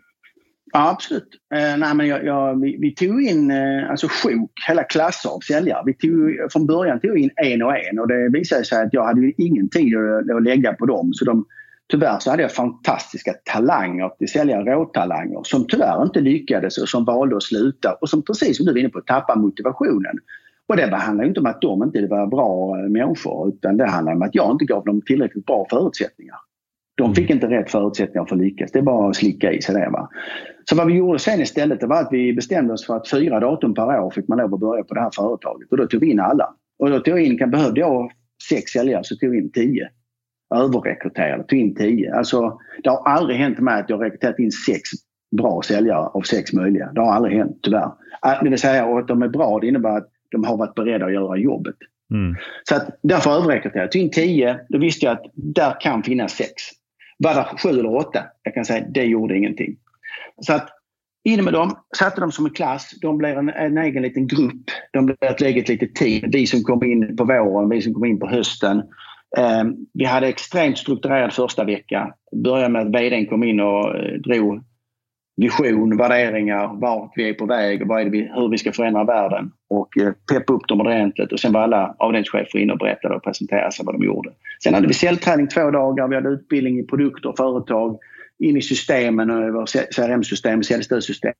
[0.73, 1.27] Ja, absolut.
[1.53, 5.39] Eh, nej, men jag, jag, vi, vi, tog in eh, alltså sjok, hela klasser av
[5.39, 5.83] säljare.
[5.85, 8.93] Vi tog, från början tog vi in en och en och det visade sig att
[8.93, 11.09] jag hade ingen tid att, att lägga på dem.
[11.13, 11.45] Så de,
[11.91, 17.05] tyvärr så hade jag fantastiska talanger till sälja råtalanger som tyvärr inte lyckades och som
[17.05, 20.19] valde att sluta och som precis som du var inne på tappade motivationen.
[20.67, 24.21] Och det handlar inte om att de inte var bra människor utan det handlar om
[24.21, 26.35] att jag inte gav dem tillräckligt bra förutsättningar.
[26.95, 28.71] De fick inte rätt förutsättningar för att lyckas.
[28.71, 29.89] Det är bara att slicka i sig det.
[29.89, 30.09] Va?
[30.69, 33.39] Så vad vi gjorde sen istället det var att vi bestämde oss för att fyra
[33.39, 35.71] datum per år fick man lov att börja på det här företaget.
[35.71, 36.53] Och då tog vi in alla.
[36.79, 38.11] Och då tog in, kan, behövde jag
[38.49, 39.89] sex säljare så tog vi in tio.
[40.55, 42.15] Överrekryterade, tog in tio.
[42.15, 44.81] Alltså, det har aldrig hänt mig att jag rekryterat in sex
[45.37, 46.91] bra säljare av sex möjliga.
[46.93, 47.91] Det har aldrig hänt tyvärr.
[48.25, 51.05] Äh, det vill säga att de är bra det innebär att de har varit beredda
[51.05, 51.75] att göra jobbet.
[52.13, 52.35] Mm.
[52.63, 53.91] Så att därför överrekryterade jag.
[53.91, 54.59] Tog in tio.
[54.69, 56.53] Då visste jag att där kan finnas sex.
[57.17, 58.23] Var det sju eller åtta?
[58.43, 59.77] Jag kan säga det gjorde ingenting.
[60.41, 60.69] Så att
[61.23, 62.91] in med dem, satte dem som en klass.
[63.01, 64.65] De blev en, en egen liten grupp.
[64.93, 66.29] De blev ett eget litet team.
[66.31, 68.83] Vi som kom in på våren, vi som kom in på hösten.
[69.37, 69.63] Eh,
[69.93, 72.13] vi hade extremt strukturerad första vecka.
[72.43, 74.63] Började med att vdn kom in och eh, drog
[75.35, 79.03] vision, värderingar, vart vi är på väg och vad är vi, hur vi ska förändra
[79.03, 79.51] världen.
[79.69, 81.31] Och eh, peppa upp dem ordentligt.
[81.31, 84.29] Och sen var alla avdelningschefer inne och berättade och presenterade sig vad de gjorde.
[84.63, 86.07] Sen hade vi säljträning två dagar.
[86.07, 87.99] Vi hade utbildning i produkter och företag.
[88.39, 89.27] In i systemen,
[89.95, 91.33] CRM-system, säljstödssystem.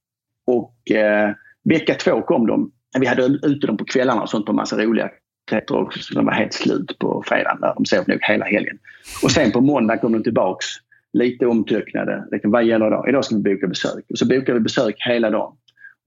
[0.48, 1.32] Och eh,
[1.64, 2.72] vecka två kom de.
[3.00, 5.10] Vi hade ute dem på kvällarna och sånt på massa roliga
[5.46, 6.00] aktiviteter också.
[6.00, 7.62] Så de var helt slut på fredagen.
[7.62, 8.80] Där de sov nog hela helgen.
[9.24, 10.66] Och sen på måndag kom de tillbaks
[11.14, 12.26] lite omtöcknade.
[12.44, 13.10] Vad gäller idag?
[13.10, 14.06] Idag ska vi boka besök.
[14.10, 15.58] Och så bokade vi besök hela dagen.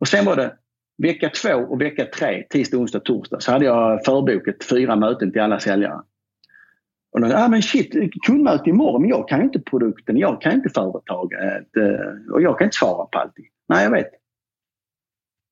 [0.01, 0.53] Och sen var det
[1.03, 5.41] vecka två och vecka tre, tisdag, onsdag, torsdag, så hade jag förbokat fyra möten till
[5.41, 6.01] alla säljare.
[7.12, 7.95] Och då, ah, men shit,
[8.26, 12.64] kundmöte imorgon, men jag kan inte produkten, jag kan inte företaget eh, och jag kan
[12.64, 13.45] inte svara på allting.
[13.68, 14.11] Nej, jag vet.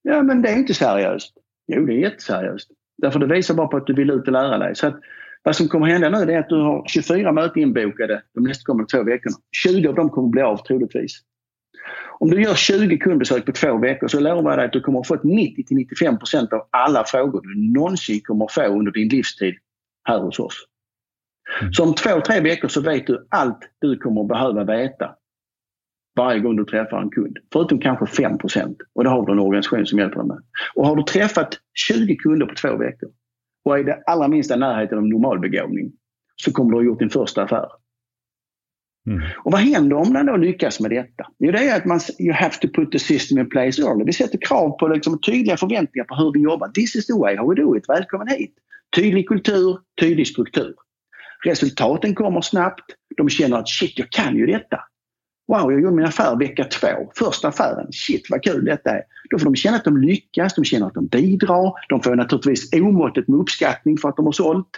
[0.03, 1.35] Ja, men det är inte seriöst.
[1.67, 2.71] Jo, det är jätteseriöst.
[3.03, 4.77] Därför det visar bara på att du vill ut och lära dig.
[4.77, 5.01] Så att
[5.43, 9.03] vad som kommer hända nu är att du har 24 möten inbokade de nästkommande två
[9.03, 9.37] veckorna.
[9.65, 11.21] 20 av dem kommer bli av troligtvis.
[12.19, 15.03] Om du gör 20 kundbesök på två veckor så lovar jag dig att du kommer
[15.03, 19.55] få 90-95% av alla frågor du någonsin kommer få under din livstid
[20.05, 20.55] här hos oss.
[21.61, 21.73] Mm.
[21.73, 25.15] Så om två, tre veckor så vet du allt du kommer behöva veta
[26.17, 27.39] varje gång du träffar en kund.
[27.53, 30.39] Förutom kanske 5% och det har du en organisation som hjälper dig med.
[30.75, 31.59] Och har du träffat
[31.89, 33.11] 20 kunder på två veckor
[33.65, 35.93] och är det allra minsta närheten av normalbegåvning
[36.37, 37.69] så kommer du ha gjort din första affär.
[39.07, 39.23] Mm.
[39.45, 41.27] Och vad händer om man då lyckas med detta?
[41.39, 44.05] Jo, det är att man you have to put the system in place early.
[44.05, 46.69] Vi sätter krav på liksom, tydliga förväntningar på hur vi jobbar.
[46.69, 47.89] This is the way how we do it.
[47.89, 48.55] Välkommen hit!
[48.97, 50.75] Tydlig kultur, tydlig struktur.
[51.45, 52.85] Resultaten kommer snabbt.
[53.17, 54.81] De känner att shit, jag kan ju detta.
[55.49, 57.13] Wow, jag gjorde min affär vecka två.
[57.17, 57.93] Första affären.
[57.93, 59.03] Shit vad kul detta är.
[59.31, 61.73] Då får de känna att de lyckas, de känner att de bidrar.
[61.89, 64.69] De får naturligtvis omåttligt med uppskattning för att de har sålt.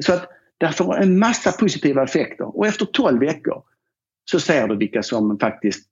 [0.00, 3.62] Så att det får en massa positiva effekter och efter 12 veckor
[4.30, 5.90] så ser du vilka som faktiskt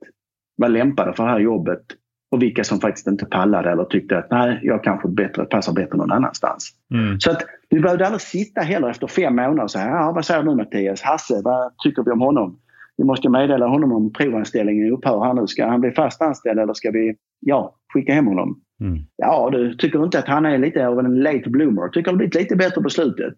[0.57, 1.83] var lämpade för det här jobbet
[2.31, 5.97] och vilka som faktiskt inte pallade eller tyckte att nej, jag kanske bättre, passar bättre
[5.97, 6.71] någon annanstans.
[6.95, 7.21] Mm.
[7.21, 10.43] Så att du behövde aldrig sitta heller efter fem månader och säga ja, vad säger
[10.43, 11.03] du Mattias?
[11.03, 12.59] Hasse, vad tycker vi om honom?
[12.97, 15.47] Vi måste meddela honom om provanställningen upphör här nu.
[15.47, 18.61] Ska han bli fast anställd eller ska vi ja, skicka hem honom?
[18.81, 18.99] Mm.
[19.17, 21.89] Ja, du tycker inte att han är lite av en late bloomer?
[21.89, 23.35] Tycker det blivit lite bättre på slutet?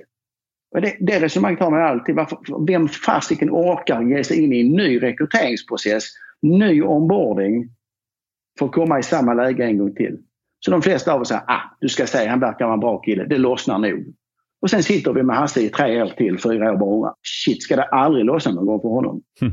[0.73, 2.15] det, det resonemanget har man alltid.
[2.15, 6.05] Varför, vem fasiken orkar ge sig in i en ny rekryteringsprocess,
[6.43, 7.69] ny onboarding
[8.59, 10.19] för att komma i samma läge en gång till?
[10.61, 12.99] Så de flesta av oss säger ah, du ska säga han verkar vara en bra
[12.99, 14.15] kille, det lossnar nog.
[14.61, 17.77] Och sen sitter vi med Hasse i tre år till, fyra år bara shit, ska
[17.77, 19.23] det aldrig lossna någon gång för honom?
[19.41, 19.53] Hm.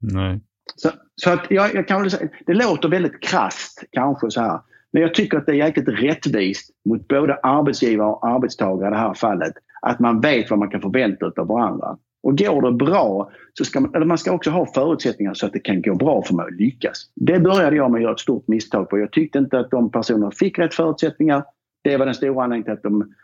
[0.00, 0.40] Nej.
[0.76, 4.60] Så, så att jag, jag kan väl säga, det låter väldigt krast kanske så här.
[4.92, 8.98] Men jag tycker att det är jäkligt rättvist mot både arbetsgivare och arbetstagare i det
[8.98, 9.52] här fallet.
[9.82, 11.98] Att man vet vad man kan förvänta av varandra.
[12.22, 15.52] Och går det bra, så ska man, eller man ska också ha förutsättningar så att
[15.52, 17.10] det kan gå bra för mig att lyckas.
[17.14, 18.98] Det började jag med att göra ett stort misstag på.
[18.98, 21.44] Jag tyckte inte att de personerna fick rätt förutsättningar.
[21.84, 23.14] Det var den stora anledningen till att de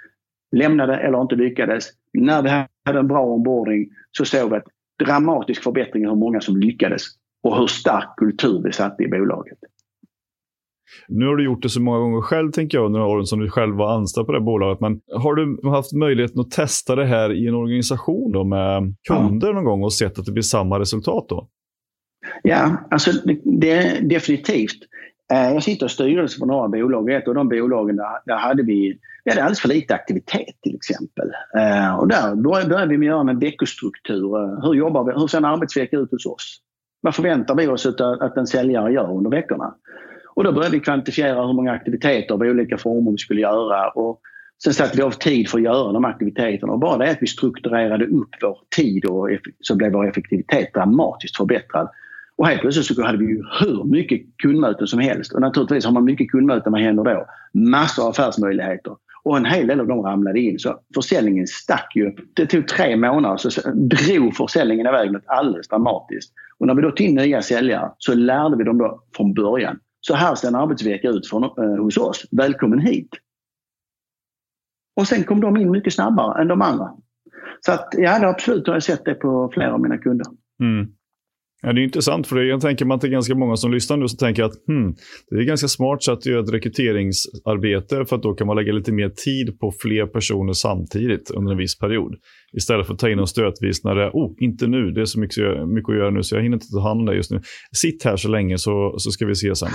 [0.57, 1.85] lämnade eller inte lyckades.
[2.13, 2.49] När vi
[2.85, 4.63] hade en bra onboarding så såg vi en
[5.05, 7.03] dramatisk förbättring i hur många som lyckades
[7.43, 9.59] och hur stark kultur vi satte i bolaget.
[11.09, 13.51] Nu har du gjort det så många gånger själv, tänker jag, under åren som du
[13.51, 14.81] själv var anställd på det bolaget.
[14.81, 19.49] Men har du haft möjligheten att testa det här i en organisation då med kunder
[19.49, 19.55] ja.
[19.55, 21.49] någon gång och sett att det blir samma resultat då?
[22.43, 23.11] Ja, alltså
[23.45, 24.79] det, definitivt.
[25.33, 27.11] Eh, jag sitter i styrelsen för några bolag.
[27.11, 30.75] Ett av de bolagen där, där hade vi, vi hade alldeles för lite aktivitet till
[30.75, 31.31] exempel.
[31.59, 34.37] Eh, och där började vi med att göra en veckostruktur.
[34.37, 35.13] Eh, hur jobbar vi?
[35.13, 36.61] Hur ser en arbetsvecka ut hos oss?
[37.01, 39.75] Vad förväntar vi oss att, att en säljare gör under veckorna?
[40.35, 43.89] Och då började vi kvantifiera hur många aktiviteter av olika former vi skulle göra.
[43.89, 44.21] Och
[44.65, 46.73] sen satte vi av tid för att göra de aktiviteterna.
[46.73, 49.29] Och bara det att vi strukturerade upp vår tid och
[49.61, 51.89] så blev vår effektivitet dramatiskt förbättrad.
[52.37, 55.33] Och helt plötsligt så hade vi ju hur mycket kundmöten som helst.
[55.33, 57.27] Och naturligtvis har man mycket kundmöten, vad händer då?
[57.53, 58.97] Massor av affärsmöjligheter.
[59.23, 60.59] Och en hel del av dem ramlade in.
[60.59, 62.17] Så försäljningen stack ju.
[62.35, 66.33] Det tog tre månader så drog försäljningen iväg något alldeles dramatiskt.
[66.59, 69.79] Och när vi då tog in nya säljare så lärde vi dem då från början
[70.01, 72.27] så här ser en arbetsvecka ut från, eh, hos oss.
[72.31, 73.09] Välkommen hit!
[74.97, 76.91] Och sen kom de in mycket snabbare än de andra.
[77.61, 80.27] Så att, ja, det absolut har jag sett det på flera av mina kunder.
[80.61, 80.96] Mm.
[81.63, 84.17] Ja, det är intressant, för jag tänker man till ganska många som lyssnar nu så
[84.17, 84.95] tänker jag att hmm,
[85.31, 88.73] det är ganska smart sätt att göra ett rekryteringsarbete för att då kan man lägga
[88.73, 92.17] lite mer tid på fler personer samtidigt under en viss period.
[92.57, 95.05] Istället för att ta in dem stötvis när det är, oh, inte nu, det är
[95.05, 97.31] så mycket, mycket att göra nu så jag hinner inte ta hand om det just
[97.31, 97.41] nu.
[97.73, 99.71] Sitt här så länge så, så ska vi se sen.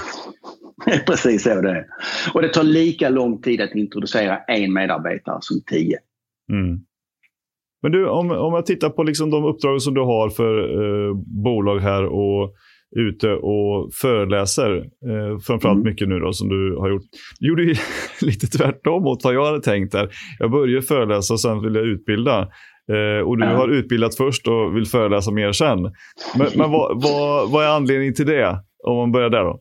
[1.07, 1.85] Precis så det är.
[2.33, 5.97] Och det tar lika lång tid att introducera en medarbetare som tio.
[6.51, 6.79] Mm.
[7.81, 11.15] Men du, om, om jag tittar på liksom de uppdrag som du har för eh,
[11.43, 12.55] bolag här och
[12.95, 15.89] ute och föreläser, eh, framförallt mm.
[15.89, 17.03] mycket nu då som du har gjort.
[17.39, 17.75] Du gjorde ju
[18.21, 20.09] lite tvärtom mot vad jag hade tänkt där.
[20.39, 22.39] Jag började föreläsa och sen vill jag utbilda.
[22.91, 23.55] Eh, och du ja.
[23.57, 25.81] har utbildat först och vill föreläsa mer sen.
[26.35, 28.59] Men, men vad, vad, vad är anledningen till det?
[28.83, 29.59] Om man börjar där då.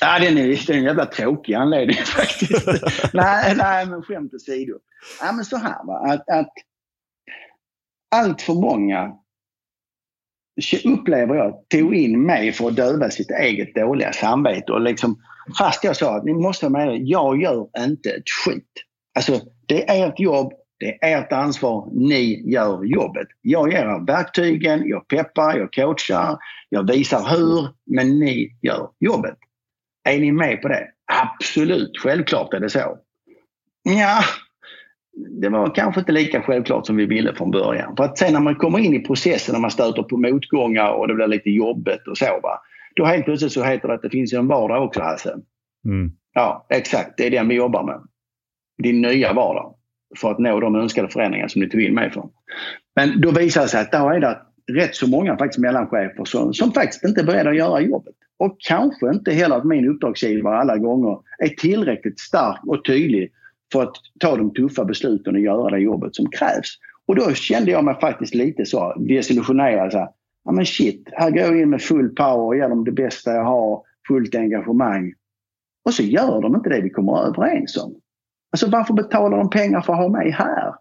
[0.00, 2.68] Ja, det är, det är en jävla tråkig anledning faktiskt.
[3.12, 4.72] nej, nej, men skämt åsido.
[5.20, 6.52] Ja, men så här va, att, att
[8.12, 9.12] allt för många
[10.84, 14.72] upplever jag tog in mig för att döva sitt eget dåliga samvete.
[14.72, 15.16] Och liksom,
[15.58, 18.72] fast jag sa att ni måste vara med jag gör inte ett skit.
[19.14, 23.26] Alltså, det är ert jobb, det är ert ansvar, ni gör jobbet.
[23.40, 26.38] Jag ger er verktygen, jag peppar, jag coachar,
[26.68, 29.38] jag visar hur, men ni gör jobbet.
[30.04, 30.88] Är ni med på det?
[31.22, 32.98] Absolut, självklart är det så.
[33.82, 34.22] Ja,
[35.14, 37.96] det var kanske inte lika självklart som vi ville från början.
[37.96, 41.08] För att sen när man kommer in i processen, när man stöter på motgångar och
[41.08, 42.40] det blir lite jobbigt och så.
[42.42, 42.60] Va?
[42.96, 45.36] Då helt plötsligt så heter det att det finns en vardag också Hasse.
[45.84, 46.12] Mm.
[46.34, 47.16] Ja, exakt.
[47.16, 48.00] Det är den vi jobbar med.
[48.82, 49.74] Din nya vardag.
[50.16, 52.30] För att nå de önskade förändringar som ni tog in mig från.
[52.96, 54.38] Men då visar det sig att då är det
[54.72, 58.14] rätt så många faktiskt mellanchefer som, som faktiskt inte är beredda att göra jobbet.
[58.38, 63.32] Och kanske inte heller att min uppdragsgivare alla gånger är tillräckligt stark och tydlig
[63.72, 66.78] för att ta de tuffa besluten och göra det jobbet som krävs.
[67.06, 69.92] Och då kände jag mig faktiskt lite så desillusionerad.
[69.92, 70.08] Så
[70.44, 73.32] ja men shit, här går jag in med full power och ger dem det bästa
[73.32, 75.14] jag har, fullt engagemang.
[75.84, 77.94] Och så gör de inte det vi kommer överens om.
[78.52, 80.74] Alltså varför betalar de pengar för att ha mig här?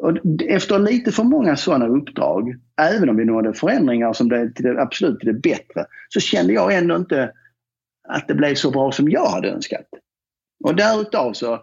[0.00, 0.16] Och
[0.48, 4.82] efter lite för många sådana uppdrag, även om vi nådde förändringar som det, till det,
[4.82, 7.32] absolut till det bättre, så kände jag ändå inte
[8.08, 9.86] att det blev så bra som jag hade önskat.
[10.64, 11.58] Och därutav så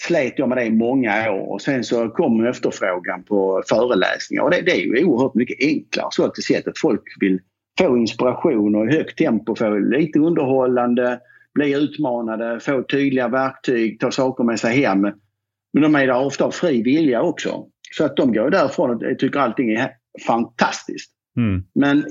[0.00, 4.50] slet jag med det i många år och sen så kom efterfrågan på föreläsningar och
[4.50, 7.40] det, det är ju oerhört mycket enklare så att sätt att folk vill
[7.78, 11.20] få inspiration och i högt tempo få lite underhållande,
[11.54, 15.00] bli utmanade, få tydliga verktyg, ta saker med sig hem.
[15.72, 17.66] Men de är där ofta av fri vilja också.
[17.90, 19.90] Så att de går därifrån och tycker allting är
[20.26, 21.12] fantastiskt.
[21.36, 21.64] Mm.
[21.74, 22.04] Men,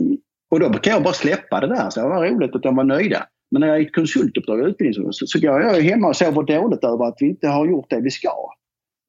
[0.51, 1.89] och då kan jag bara släppa det där.
[1.89, 3.27] Så det var roligt att de var nöjda.
[3.55, 6.43] Men när jag är ett konsultuppdrag i utbildningen så, så går jag hemma och sover
[6.43, 8.29] dåligt över att vi inte har gjort det vi ska.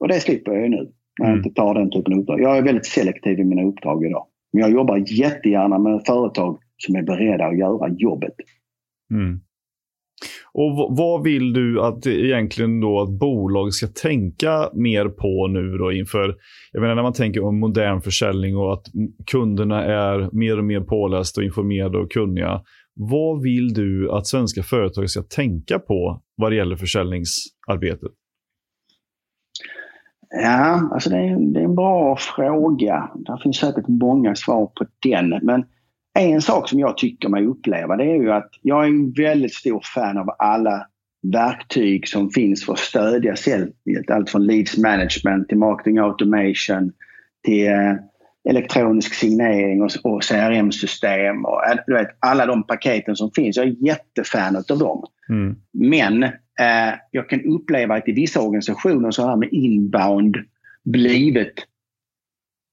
[0.00, 0.76] Och det slipper jag ju nu
[1.18, 1.38] när jag mm.
[1.38, 2.40] inte tar den typen av uppdrag.
[2.40, 4.26] Jag är väldigt selektiv i mina uppdrag idag.
[4.52, 8.34] Men jag jobbar jättegärna med företag som är beredda att göra jobbet.
[9.10, 9.40] Mm.
[10.52, 15.92] Och vad vill du att egentligen då att bolag ska tänka mer på nu då
[15.92, 16.36] inför,
[16.72, 18.84] jag menar när man tänker om modern försäljning och att
[19.26, 22.60] kunderna är mer och mer pålästa och informerade och kunniga.
[22.98, 28.12] Vad vill du att svenska företag ska tänka på vad det gäller försäljningsarbetet?
[30.30, 33.10] Ja, alltså det är, det är en bra fråga.
[33.14, 35.40] Det finns säkert många svar på den.
[35.42, 35.64] Men
[36.18, 39.54] en sak som jag tycker mig uppleva det är ju att jag är en väldigt
[39.54, 40.86] stor fan av alla
[41.32, 44.10] verktyg som finns för att stödja säljet.
[44.10, 46.92] Allt från leads management till marketing automation
[47.44, 47.94] till eh,
[48.48, 53.56] elektronisk signering och, och CRM-system och du vet, alla de paketen som finns.
[53.56, 55.04] Jag är jättefan av dem.
[55.28, 55.56] Mm.
[55.72, 60.36] Men eh, jag kan uppleva att i vissa organisationer så har med inbound
[60.84, 61.58] blivit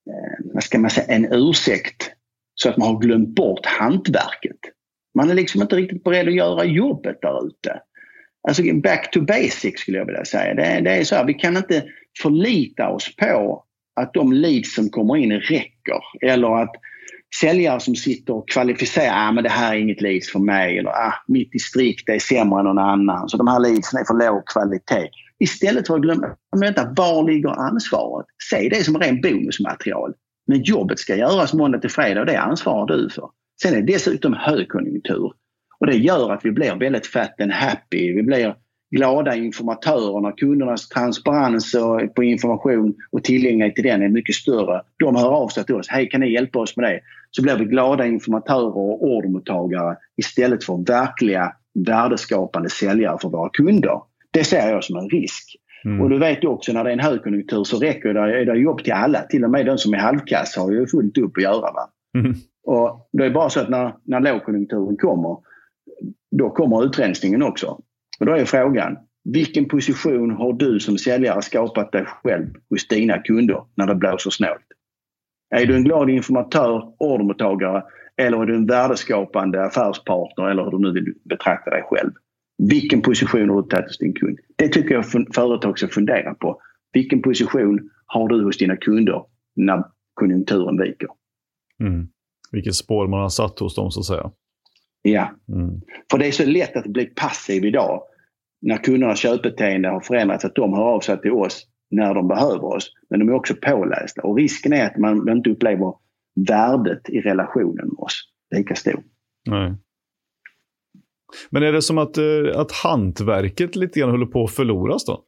[0.09, 2.11] eh, vad ska man säga, en ursäkt
[2.55, 4.59] så att man har glömt bort hantverket.
[5.15, 7.81] Man är liksom inte riktigt beredd att göra jobbet där ute.
[8.47, 10.53] Alltså back to basics skulle jag vilja säga.
[10.53, 11.83] Det, det är så här, vi kan inte
[12.21, 13.63] förlita oss på
[13.95, 16.01] att de leads som kommer in räcker.
[16.21, 16.71] Eller att
[17.39, 20.77] säljare som sitter och kvalificerar, ah, men det här är inget leads för mig.
[20.77, 23.29] Eller ah, mitt distrikt är sämre än någon annan.
[23.29, 25.09] Så de här leadsen är för låg kvalitet.
[25.39, 28.25] Istället för att glömma, vänta, var ligger ansvaret?
[28.49, 30.13] Se det som ren bonusmaterial.
[30.47, 33.29] Men jobbet ska göras måndag till fredag och det ansvarar du för.
[33.61, 35.31] Sen är det dessutom högkonjunktur.
[35.79, 38.15] Och det gör att vi blir väldigt fat and happy.
[38.15, 38.55] Vi blir
[38.95, 41.75] glada informatörer när kundernas transparens
[42.15, 44.81] på information och tillgänglighet till den är mycket större.
[44.99, 45.87] De hör av sig till oss.
[45.89, 46.99] Hej, kan ni hjälpa oss med det?
[47.31, 51.53] Så blir vi glada informatörer och ordermottagare istället för verkliga
[51.87, 54.01] värdeskapande säljare för våra kunder.
[54.31, 55.55] Det ser jag som en risk.
[55.85, 56.01] Mm.
[56.01, 58.59] Och du vet ju också när det är en högkonjunktur så räcker det, är det
[58.59, 59.21] jobb till alla.
[59.21, 61.71] Till och med den som är halvkass har ju fullt upp att göra.
[61.71, 61.89] Va?
[62.17, 62.33] Mm.
[62.63, 65.37] Och det är bara så att när, när lågkonjunkturen kommer,
[66.31, 67.77] då kommer utrensningen också.
[68.23, 73.17] Och då är frågan, vilken position har du som säljare skapat dig själv hos dina
[73.17, 74.67] kunder när det blåser snålt?
[75.55, 77.83] Är du en glad informatör, ordermottagare
[78.17, 82.11] eller är du en värdeskapande affärspartner eller hur du nu vill betrakta dig själv?
[82.57, 84.39] Vilken position har du tagit hos din kund?
[84.55, 85.05] Det tycker jag
[85.35, 86.61] företag ska fundera på.
[86.93, 91.09] Vilken position har du hos dina kunder när konjunkturen viker?
[91.79, 92.07] Mm.
[92.51, 94.31] Vilket spår man har satt hos dem så att säga.
[95.01, 95.31] Ja.
[95.47, 95.81] Mm.
[96.11, 98.03] För det är så lätt att bli passiv idag
[98.63, 102.65] när kundernas köpbeteende har förändrats att de hör av sig till oss när de behöver
[102.65, 102.91] oss.
[103.09, 105.93] Men de är också pålästa och risken är att man inte upplever
[106.47, 109.03] värdet i relationen med oss lika stor.
[109.49, 109.73] Nej.
[111.49, 112.23] Men är det som att, eh,
[112.55, 115.23] att hantverket lite grann håller på att förloras då?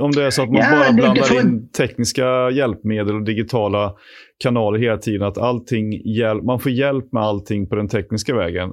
[0.00, 1.40] Om det är så att man ja, bara blandar får...
[1.40, 3.94] in tekniska hjälpmedel och digitala
[4.38, 8.72] kanaler hela tiden, att allting hjäl- man får hjälp med allting på den tekniska vägen.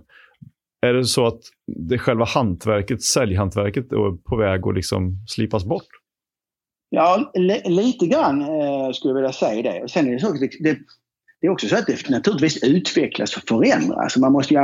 [0.81, 5.87] Är det så att det själva hantverket, säljhantverket, är på väg att liksom slipas bort?
[6.89, 7.31] Ja,
[7.65, 9.83] lite grann eh, skulle jag vilja säga det.
[9.83, 10.49] Och sen är det, så, det,
[11.39, 14.17] det, är också så att det naturligtvis utvecklas och förändras.
[14.17, 14.59] Man måste ju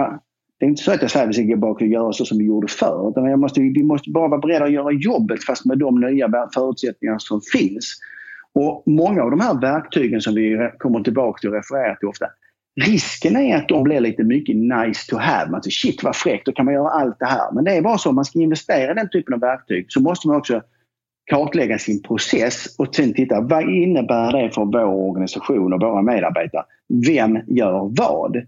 [0.60, 2.26] det är inte så att jag säger att vi ska gå bak och göra så
[2.26, 3.10] som vi gjorde förr.
[3.10, 6.50] Utan jag måste, vi måste bara vara beredda att göra jobbet fast med de nya
[6.54, 7.96] förutsättningar som finns.
[8.54, 12.26] Och många av de här verktygen som vi kommer tillbaka till och refererar till ofta.
[12.82, 15.52] Risken är att de blir lite mycket nice to have.
[15.52, 17.52] Man säger shit vad fräckt, då kan man göra allt det här.
[17.52, 20.00] Men det är bara så, om man ska investera i den typen av verktyg så
[20.00, 20.62] måste man också
[21.26, 26.64] kartlägga sin process och sen titta vad innebär det för vår organisation och våra medarbetare?
[27.08, 28.46] Vem gör vad?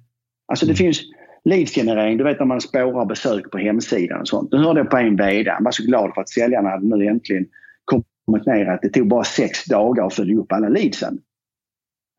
[0.47, 1.01] Alltså det finns
[1.43, 4.51] leadsgenerering, du vet när man spårar besök på hemsidan och sånt.
[4.51, 7.07] Nu hörde jag på en VD, han var så glad för att säljarna hade nu
[7.07, 7.45] äntligen
[7.86, 11.19] kommit ner att det tog bara sex dagar att följa upp alla leadsen.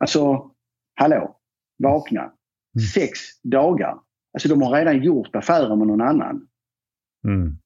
[0.00, 0.50] Alltså,
[0.94, 1.37] hallå,
[1.78, 2.20] vakna.
[2.20, 2.86] Mm.
[2.94, 3.94] Sex dagar.
[4.34, 6.46] Alltså de har redan gjort affärer med någon annan.
[7.24, 7.58] Mm.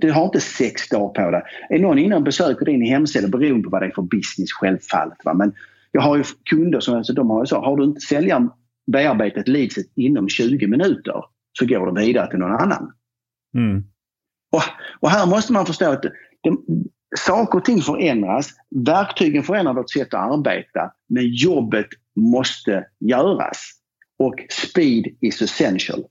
[0.00, 1.42] Du har inte sex dagar på dig.
[1.70, 5.18] Är någon inne och besöker din hemsida beroende på vad det är för business självfallet.
[5.24, 5.34] Va?
[5.34, 5.52] Men
[5.92, 8.50] jag har ju kunder som alltså, de har ju så, har du inte säljaren
[8.86, 11.24] bearbetat leadset inom 20 minuter
[11.58, 12.92] så går det vidare till någon annan.
[13.56, 13.84] Mm.
[14.52, 14.62] Och,
[15.00, 16.12] och, här måste man förstå att det,
[17.16, 18.50] saker och ting förändras.
[18.70, 21.86] Verktygen förändrar vårt sätt att arbeta men jobbet
[22.16, 23.70] måste göras.
[24.18, 26.04] Och speed is essential.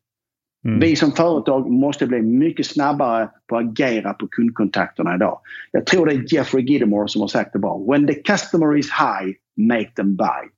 [0.66, 0.80] Mm.
[0.80, 5.40] Vi som företag måste bli mycket snabbare på att agera på kundkontakterna idag.
[5.72, 7.86] Jag tror det är Jeffrey Gidamore som har sagt det bra.
[7.92, 10.50] When the customer is high, make them buy.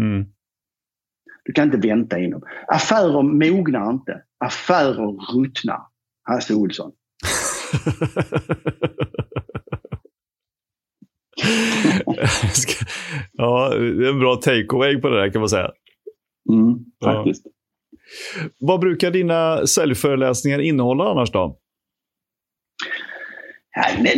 [0.00, 0.26] Mm.
[1.44, 2.42] Du kan inte vänta in dem.
[2.68, 4.22] Affärer mognar inte.
[4.44, 5.80] Affärer ruttnar.
[6.22, 6.92] Hasse Olsson.
[13.32, 15.70] ja, det är en bra takeaway på det där kan man säga.
[16.52, 17.42] Mm, faktiskt.
[17.46, 17.50] Ja.
[18.58, 21.58] Vad brukar dina säljföreläsningar innehålla annars då?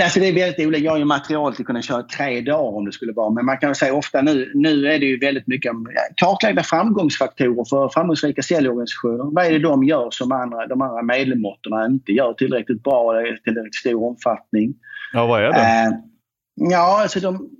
[0.02, 0.84] Alltså det är väldigt olika.
[0.84, 3.30] Jag har ju material till att kunna köra tre dagar om det skulle vara.
[3.30, 5.72] Men man kan säga ofta nu, nu är det ju väldigt mycket
[6.16, 9.34] kartlägga framgångsfaktorer för framgångsrika säljorganisationer.
[9.34, 13.36] Vad är det de gör som andra, de andra medlemmarna inte gör tillräckligt bra eller
[13.36, 14.74] tillräckligt stor omfattning?
[15.12, 15.58] Ja, vad är det?
[15.58, 16.13] Eh,
[16.54, 17.50] ja, alltså de,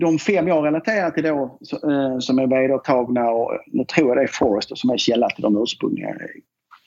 [0.00, 4.22] de fem jag relaterar till då eh, som är vedertagna och nu tror jag det
[4.22, 6.08] är Forrester som är källa till de ursprungliga.
[6.08, 6.18] Jag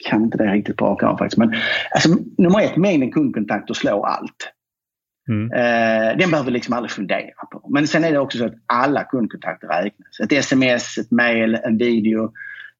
[0.09, 1.38] kan inte det riktigt på rak faktiskt.
[1.38, 1.53] Men
[1.91, 4.53] alltså, nummer ett, mängden kundkontakter slår allt.
[5.30, 5.51] Mm.
[5.51, 7.70] Eh, den behöver vi liksom aldrig fundera på.
[7.70, 10.20] Men sen är det också så att alla kundkontakter räknas.
[10.24, 12.32] Ett sms, ett mail, en video,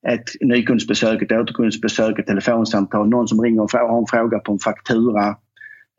[0.08, 4.60] ett nykundsbesök, ett återkundsbesök, ett telefonsamtal, någon som ringer och har en fråga på en
[4.60, 5.28] faktura.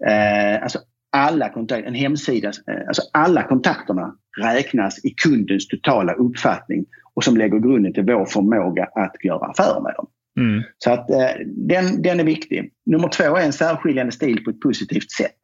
[0.07, 0.79] Eh, alltså
[1.13, 6.85] alla kontakter, en hemsida, eh, alltså alla kontakterna räknas i kundens totala uppfattning
[7.15, 10.07] och som lägger grunden till vår förmåga att göra affärer med dem.
[10.41, 10.63] Mm.
[10.79, 12.73] Så att eh, den, den är viktig.
[12.87, 15.41] Nummer två är en särskiljande stil på ett positivt sätt.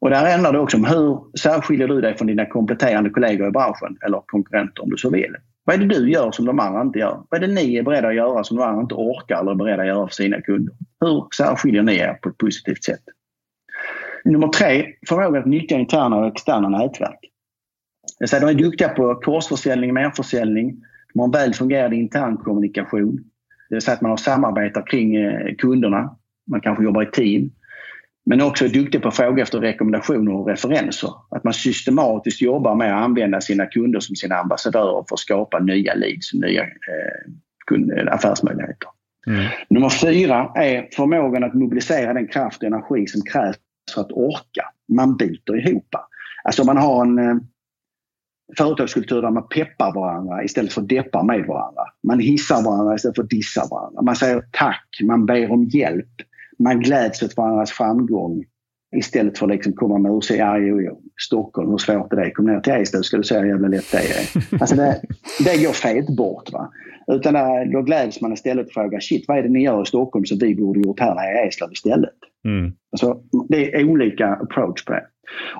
[0.00, 3.50] Och där handlar det också om hur särskiljer du dig från dina kompletterande kollegor i
[3.50, 5.36] branschen eller konkurrenter om du så vill.
[5.64, 7.22] Vad är det du gör som de andra inte gör?
[7.30, 9.54] Vad är det ni är beredda att göra som de andra inte orkar eller är
[9.54, 10.74] beredda att göra för sina kunder?
[11.00, 13.02] Hur särskiljer ni er på ett positivt sätt?
[14.24, 17.18] Nummer tre, förmåga att nyttja interna och externa nätverk.
[18.18, 20.76] Jag säger, de är duktiga på korsförsäljning, merförsäljning.
[21.14, 23.16] De har en väl fungerande intern kommunikation.
[23.68, 26.16] Det vill säga att man har samarbete kring eh, kunderna.
[26.50, 27.50] Man kanske jobbar i team.
[28.26, 31.10] Men också är duktig på att fråga efter rekommendationer och referenser.
[31.30, 35.58] Att man systematiskt jobbar med att använda sina kunder som sina ambassadörer för att skapa
[35.58, 38.88] nya leads och nya eh, affärsmöjligheter.
[39.26, 39.46] Mm.
[39.70, 43.56] Nummer fyra är förmågan att mobilisera den kraft och energi som krävs
[43.94, 44.64] för att orka.
[44.88, 45.94] Man biter ihop.
[46.44, 47.36] Alltså man har en eh,
[48.58, 51.82] företagskultur där man peppar varandra istället för deppar med varandra.
[52.06, 54.02] Man hissar varandra istället för dissar varandra.
[54.02, 56.22] Man säger tack, man ber om hjälp
[56.60, 58.44] man gläds åt varandras framgång
[58.96, 62.30] istället för att liksom komma med och säga jo, jo, Stockholm, hur svårt är det?
[62.30, 64.60] Kom ner till Eslöv ska du se hur jävla lätt det är.
[64.60, 65.00] Alltså det,
[65.44, 66.52] det går fet bort.
[66.52, 66.72] Va?
[67.06, 69.86] Utan där, då gläds man istället och frågar shit vad är det ni gör i
[69.86, 72.14] Stockholm som vi borde gjort här i Eslöv istället?
[72.44, 72.72] Mm.
[72.96, 75.06] Så det är olika approach på det.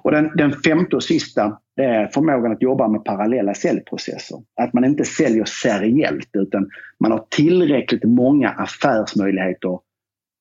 [0.03, 4.39] Och den, den femte och sista det är förmågan att jobba med parallella säljprocesser.
[4.61, 6.69] Att man inte säljer seriellt utan
[7.01, 9.79] man har tillräckligt många affärsmöjligheter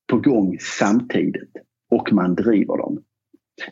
[0.09, 1.51] på gång samtidigt
[1.91, 3.03] och man driver dem.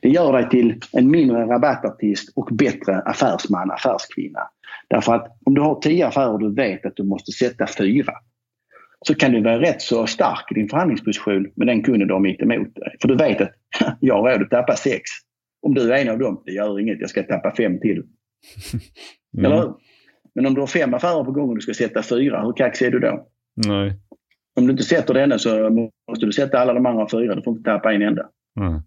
[0.01, 4.39] Det gör dig till en mindre rabattartist och bättre affärsman, affärskvinna.
[4.88, 8.13] Därför att om du har tio affärer och du vet att du måste sätta fyra
[9.07, 12.21] så kan du vara rätt så stark i din förhandlingsposition med den kunden du har
[12.21, 12.95] mitt emot dig.
[13.01, 13.51] För du vet att
[13.99, 15.01] jag har råd att tappa sex.
[15.61, 18.03] Om du är en av dem, det gör inget, jag ska tappa fem till.
[19.37, 19.51] Mm.
[19.51, 19.73] Eller
[20.35, 22.85] Men om du har fem affärer på gång och du ska sätta fyra, hur kaxig
[22.85, 23.27] är du då?
[23.67, 23.93] Nej.
[24.59, 25.69] Om du inte sätter denna så
[26.09, 27.35] måste du sätta alla de andra fyra.
[27.35, 28.29] Du får inte tappa en enda.
[28.59, 28.81] Mm.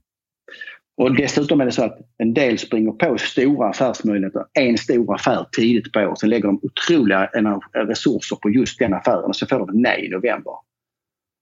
[1.01, 5.47] Och dessutom är det så att en del springer på stora affärsmöjligheter, en stor affär
[5.53, 6.19] tidigt på året.
[6.19, 7.27] Sen lägger de otroliga
[7.75, 10.53] resurser på just den affären och så får de nej i november.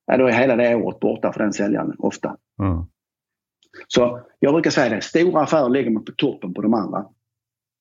[0.06, 2.36] ja, då är hela det året borta för den säljaren ofta.
[2.62, 2.84] Mm.
[3.88, 7.06] Så jag brukar säga det, stora affärer lägger man på toppen på de andra.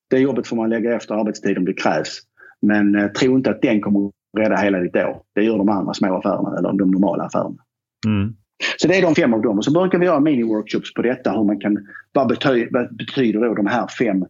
[0.09, 2.19] Det jobbet får man lägga efter arbetstid om det krävs.
[2.61, 5.21] Men eh, tro inte att den kommer rädda hela ditt år.
[5.36, 7.63] Det gör de andra små affärerna eller de normala affärerna.
[8.07, 8.36] Mm.
[8.78, 9.58] Så det är de fem av dem.
[9.58, 11.32] Och så brukar vi göra mini-workshops på detta.
[11.32, 14.26] Hur man kan, vad, bety, vad betyder då de här fem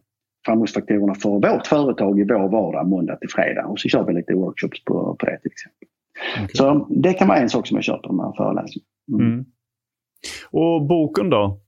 [0.46, 3.66] framgångsfaktorerna för vårt företag i vår vardag måndag till fredag.
[3.66, 5.88] Och så kör vi lite workshops på, på det till exempel.
[6.44, 6.54] Okay.
[6.54, 8.88] Så det kan vara en sak som jag kör på de här föreläsningarna.
[9.12, 9.32] Mm.
[9.32, 9.44] Mm.
[10.50, 11.60] Och boken då?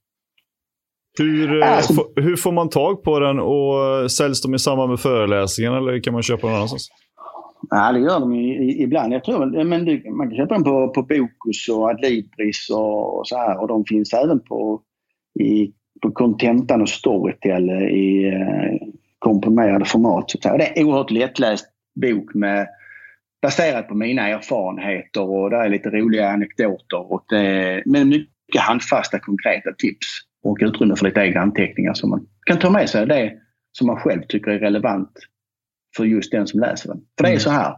[1.17, 4.99] Hur, eh, alltså, hur får man tag på den och säljs de i samband med
[4.99, 6.89] föreläsningen eller kan man köpa den någon annanstans?
[7.69, 9.13] Ja, det gör de ibland.
[9.13, 13.27] Jag tror, men du, man kan köpa dem på, på Bokus och Adlibris och, och
[13.27, 13.61] så här.
[13.61, 14.81] Och de finns även på,
[15.39, 18.87] i, på Contentan och Storytel i eh,
[19.19, 20.31] komprimerade format.
[20.31, 21.65] Så det är en oerhört lättläst
[22.01, 22.67] bok med,
[23.41, 27.11] baserat på mina erfarenheter och där är lite roliga anekdoter.
[27.11, 30.07] Och det, men mycket handfasta konkreta tips
[30.43, 33.33] och utrymme för lite egna anteckningar som man kan ta med sig det
[33.71, 35.11] som man själv tycker är relevant
[35.97, 37.01] för just den som läser den.
[37.17, 37.39] För det är mm.
[37.39, 37.75] så här.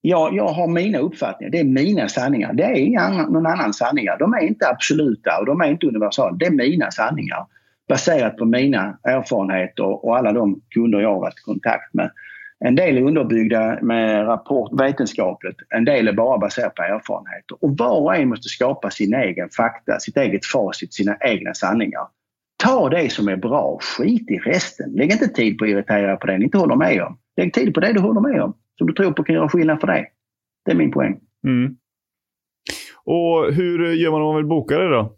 [0.00, 2.52] Jag, jag har mina uppfattningar, det är mina sanningar.
[2.52, 4.18] Det är inga, någon annan sanningar.
[4.18, 6.36] De är inte absoluta och de är inte universala.
[6.36, 7.46] Det är mina sanningar
[7.88, 12.10] baserat på mina erfarenheter och alla de kunder jag har varit i kontakt med.
[12.64, 17.56] En del är underbyggda med rapport vetenskapligt, en del är bara baserat på erfarenheter.
[17.60, 22.06] Och var och en måste skapa sin egen fakta, sitt eget facit, sina egna sanningar.
[22.62, 24.92] Ta det som är bra, skit i resten.
[24.92, 27.18] Lägg inte tid på att irritera på det ni inte håller med om.
[27.36, 29.80] Lägg tid på det du håller med om, som du tror på kan göra skillnad
[29.80, 30.12] för dig.
[30.64, 31.20] Det är min poäng.
[31.46, 31.76] Mm.
[33.04, 35.16] Och hur gör man om man vill boka det då?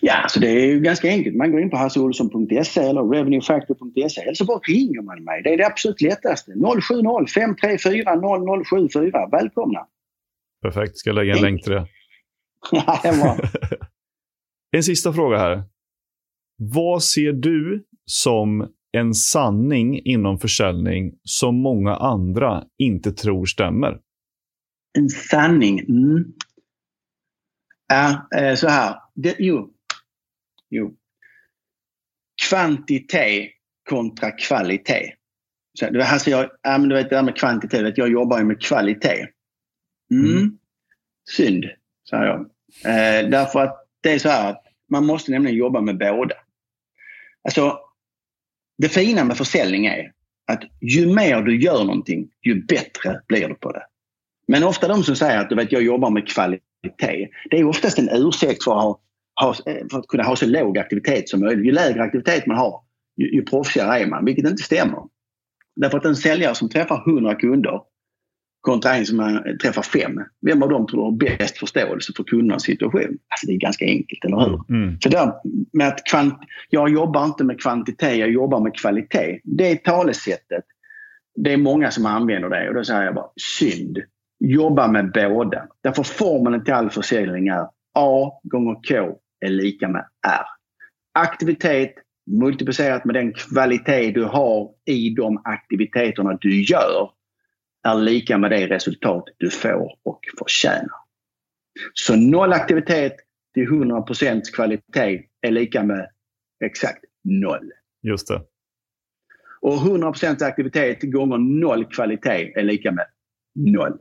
[0.00, 1.36] Ja, så det är ju ganska enkelt.
[1.36, 5.42] Man går in på hasseolsson.se eller revenuefactor.se eller så bara ringer man mig.
[5.42, 6.52] Det är det absolut lättaste.
[6.52, 8.16] 070 534
[8.64, 9.28] 0074.
[9.32, 9.86] Välkomna!
[10.62, 10.98] Perfekt.
[10.98, 11.86] Ska lägga en länk till det?
[14.76, 15.62] en sista fråga här.
[16.56, 24.00] Vad ser du som en sanning inom försäljning som många andra inte tror stämmer?
[24.98, 25.80] En sanning?
[25.80, 26.24] Mm.
[27.88, 28.94] Ja, eh, så här.
[29.14, 29.70] Det, jo.
[30.70, 30.96] jo.
[32.48, 33.50] Kvantitet
[33.90, 35.12] kontra kvalitet.
[35.78, 38.44] Så, det, alltså jag, ja, men du vet det där med kvantitet, jag jobbar ju
[38.44, 39.26] med kvalitet.
[40.10, 40.36] Mm.
[40.36, 40.58] mm.
[41.30, 41.64] Synd,
[42.04, 42.40] sa jag.
[42.84, 46.34] Eh, därför att det är så här att man måste nämligen jobba med båda.
[47.46, 47.78] Alltså,
[48.78, 50.12] det fina med försäljning är
[50.46, 53.82] att ju mer du gör någonting, ju bättre blir du på det.
[54.48, 57.98] Men ofta de som säger att du vet, jag jobbar med kvalitet det är oftast
[57.98, 59.00] en ursäkt för att, ha,
[59.40, 59.54] ha,
[59.90, 61.66] för att kunna ha så låg aktivitet som möjligt.
[61.66, 62.80] Ju lägre aktivitet man har,
[63.16, 65.02] ju, ju proffsigare är man, vilket inte stämmer.
[65.76, 67.80] Därför att en säljare som träffar 100 kunder
[68.66, 70.20] kontra en som träffar fem.
[70.46, 73.18] Vem av dem tror du har bäst förståelse för kundernas situation?
[73.28, 74.60] Alltså det är ganska enkelt, eller hur?
[74.68, 75.00] Mm.
[75.00, 75.32] Så där
[75.72, 76.34] med att kvant
[76.70, 79.40] jag jobbar inte med kvantitet, jag jobbar med kvalitet.
[79.44, 80.64] Det talesättet,
[81.36, 83.98] det är många som använder det och då säger jag bara synd
[84.38, 85.66] jobba med båda.
[85.82, 87.66] Därför formeln till all försäljning är
[87.98, 90.46] A gånger K är lika med R.
[91.18, 91.94] Aktivitet
[92.30, 97.15] multiplicerat med den kvalitet du har i de aktiviteterna du gör
[97.86, 100.96] är lika med det resultat du får och förtjänar.
[101.94, 103.16] Så noll aktivitet
[103.54, 106.08] till 100% kvalitet är lika med
[106.64, 107.70] exakt noll.
[108.02, 108.42] Just det.
[109.60, 113.06] Och 100% aktivitet gånger noll kvalitet är lika med
[113.54, 113.98] noll.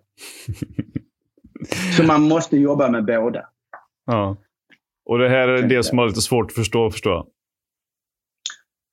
[1.98, 3.50] Så man måste jobba med båda.
[4.06, 4.38] Ja.
[5.06, 7.28] Och det här är det som är lite svårt att förstå, förstår jag.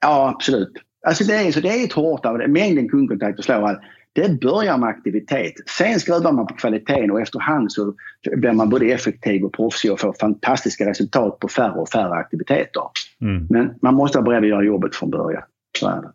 [0.00, 0.72] Ja, absolut.
[1.06, 2.48] Alltså det, är, så det är ett hårt av det.
[2.48, 3.80] Mängden kundkontakter slår allt.
[4.14, 5.52] Det börjar med aktivitet.
[5.78, 7.94] Sen skruvar man på kvaliteten och efterhand så
[8.36, 12.82] blir man både effektiv och proffsig och får fantastiska resultat på färre och färre aktiviteter.
[13.20, 13.46] Mm.
[13.50, 15.42] Men man måste vara beredd att göra jobbet från början.
[15.78, 16.12] Så är det.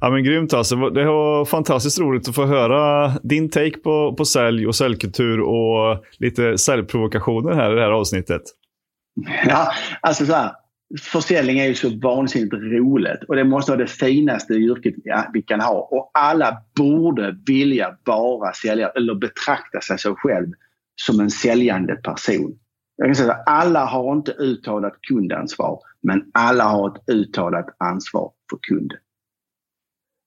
[0.00, 0.90] Ja, men grymt alltså.
[0.90, 6.04] Det var fantastiskt roligt att få höra din take på, på sälj och säljkultur och
[6.18, 8.42] lite säljprovokationer här i det här avsnittet.
[9.46, 9.68] Ja,
[10.00, 10.52] alltså så här.
[11.00, 14.94] Försäljning är ju så vansinnigt roligt och det måste vara det finaste yrket
[15.32, 15.88] vi kan ha.
[15.90, 20.46] Och alla borde vilja vara säljare eller betrakta sig själv
[21.02, 22.58] som en säljande person.
[22.96, 28.30] Jag kan säga att alla har inte uttalat kundansvar men alla har ett uttalat ansvar
[28.50, 28.98] för kunden.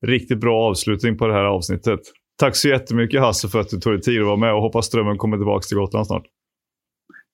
[0.05, 1.99] Riktigt bra avslutning på det här avsnittet.
[2.37, 4.85] Tack så jättemycket Hasse för att du tog dig tid att vara med och hoppas
[4.85, 6.23] strömmen kommer tillbaka till Gotland snart.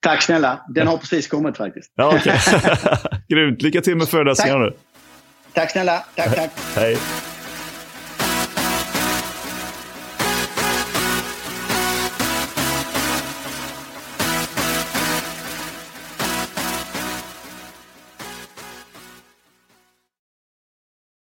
[0.02, 0.60] Tack snälla.
[0.68, 1.92] Den har precis kommit faktiskt.
[1.96, 2.38] Ja, okay.
[3.28, 3.62] Grymt.
[3.62, 4.74] Lycka till med föreläsningarna nu.
[5.54, 6.06] Tack snälla.
[6.16, 6.52] Tack, tack.
[6.76, 6.98] Hej.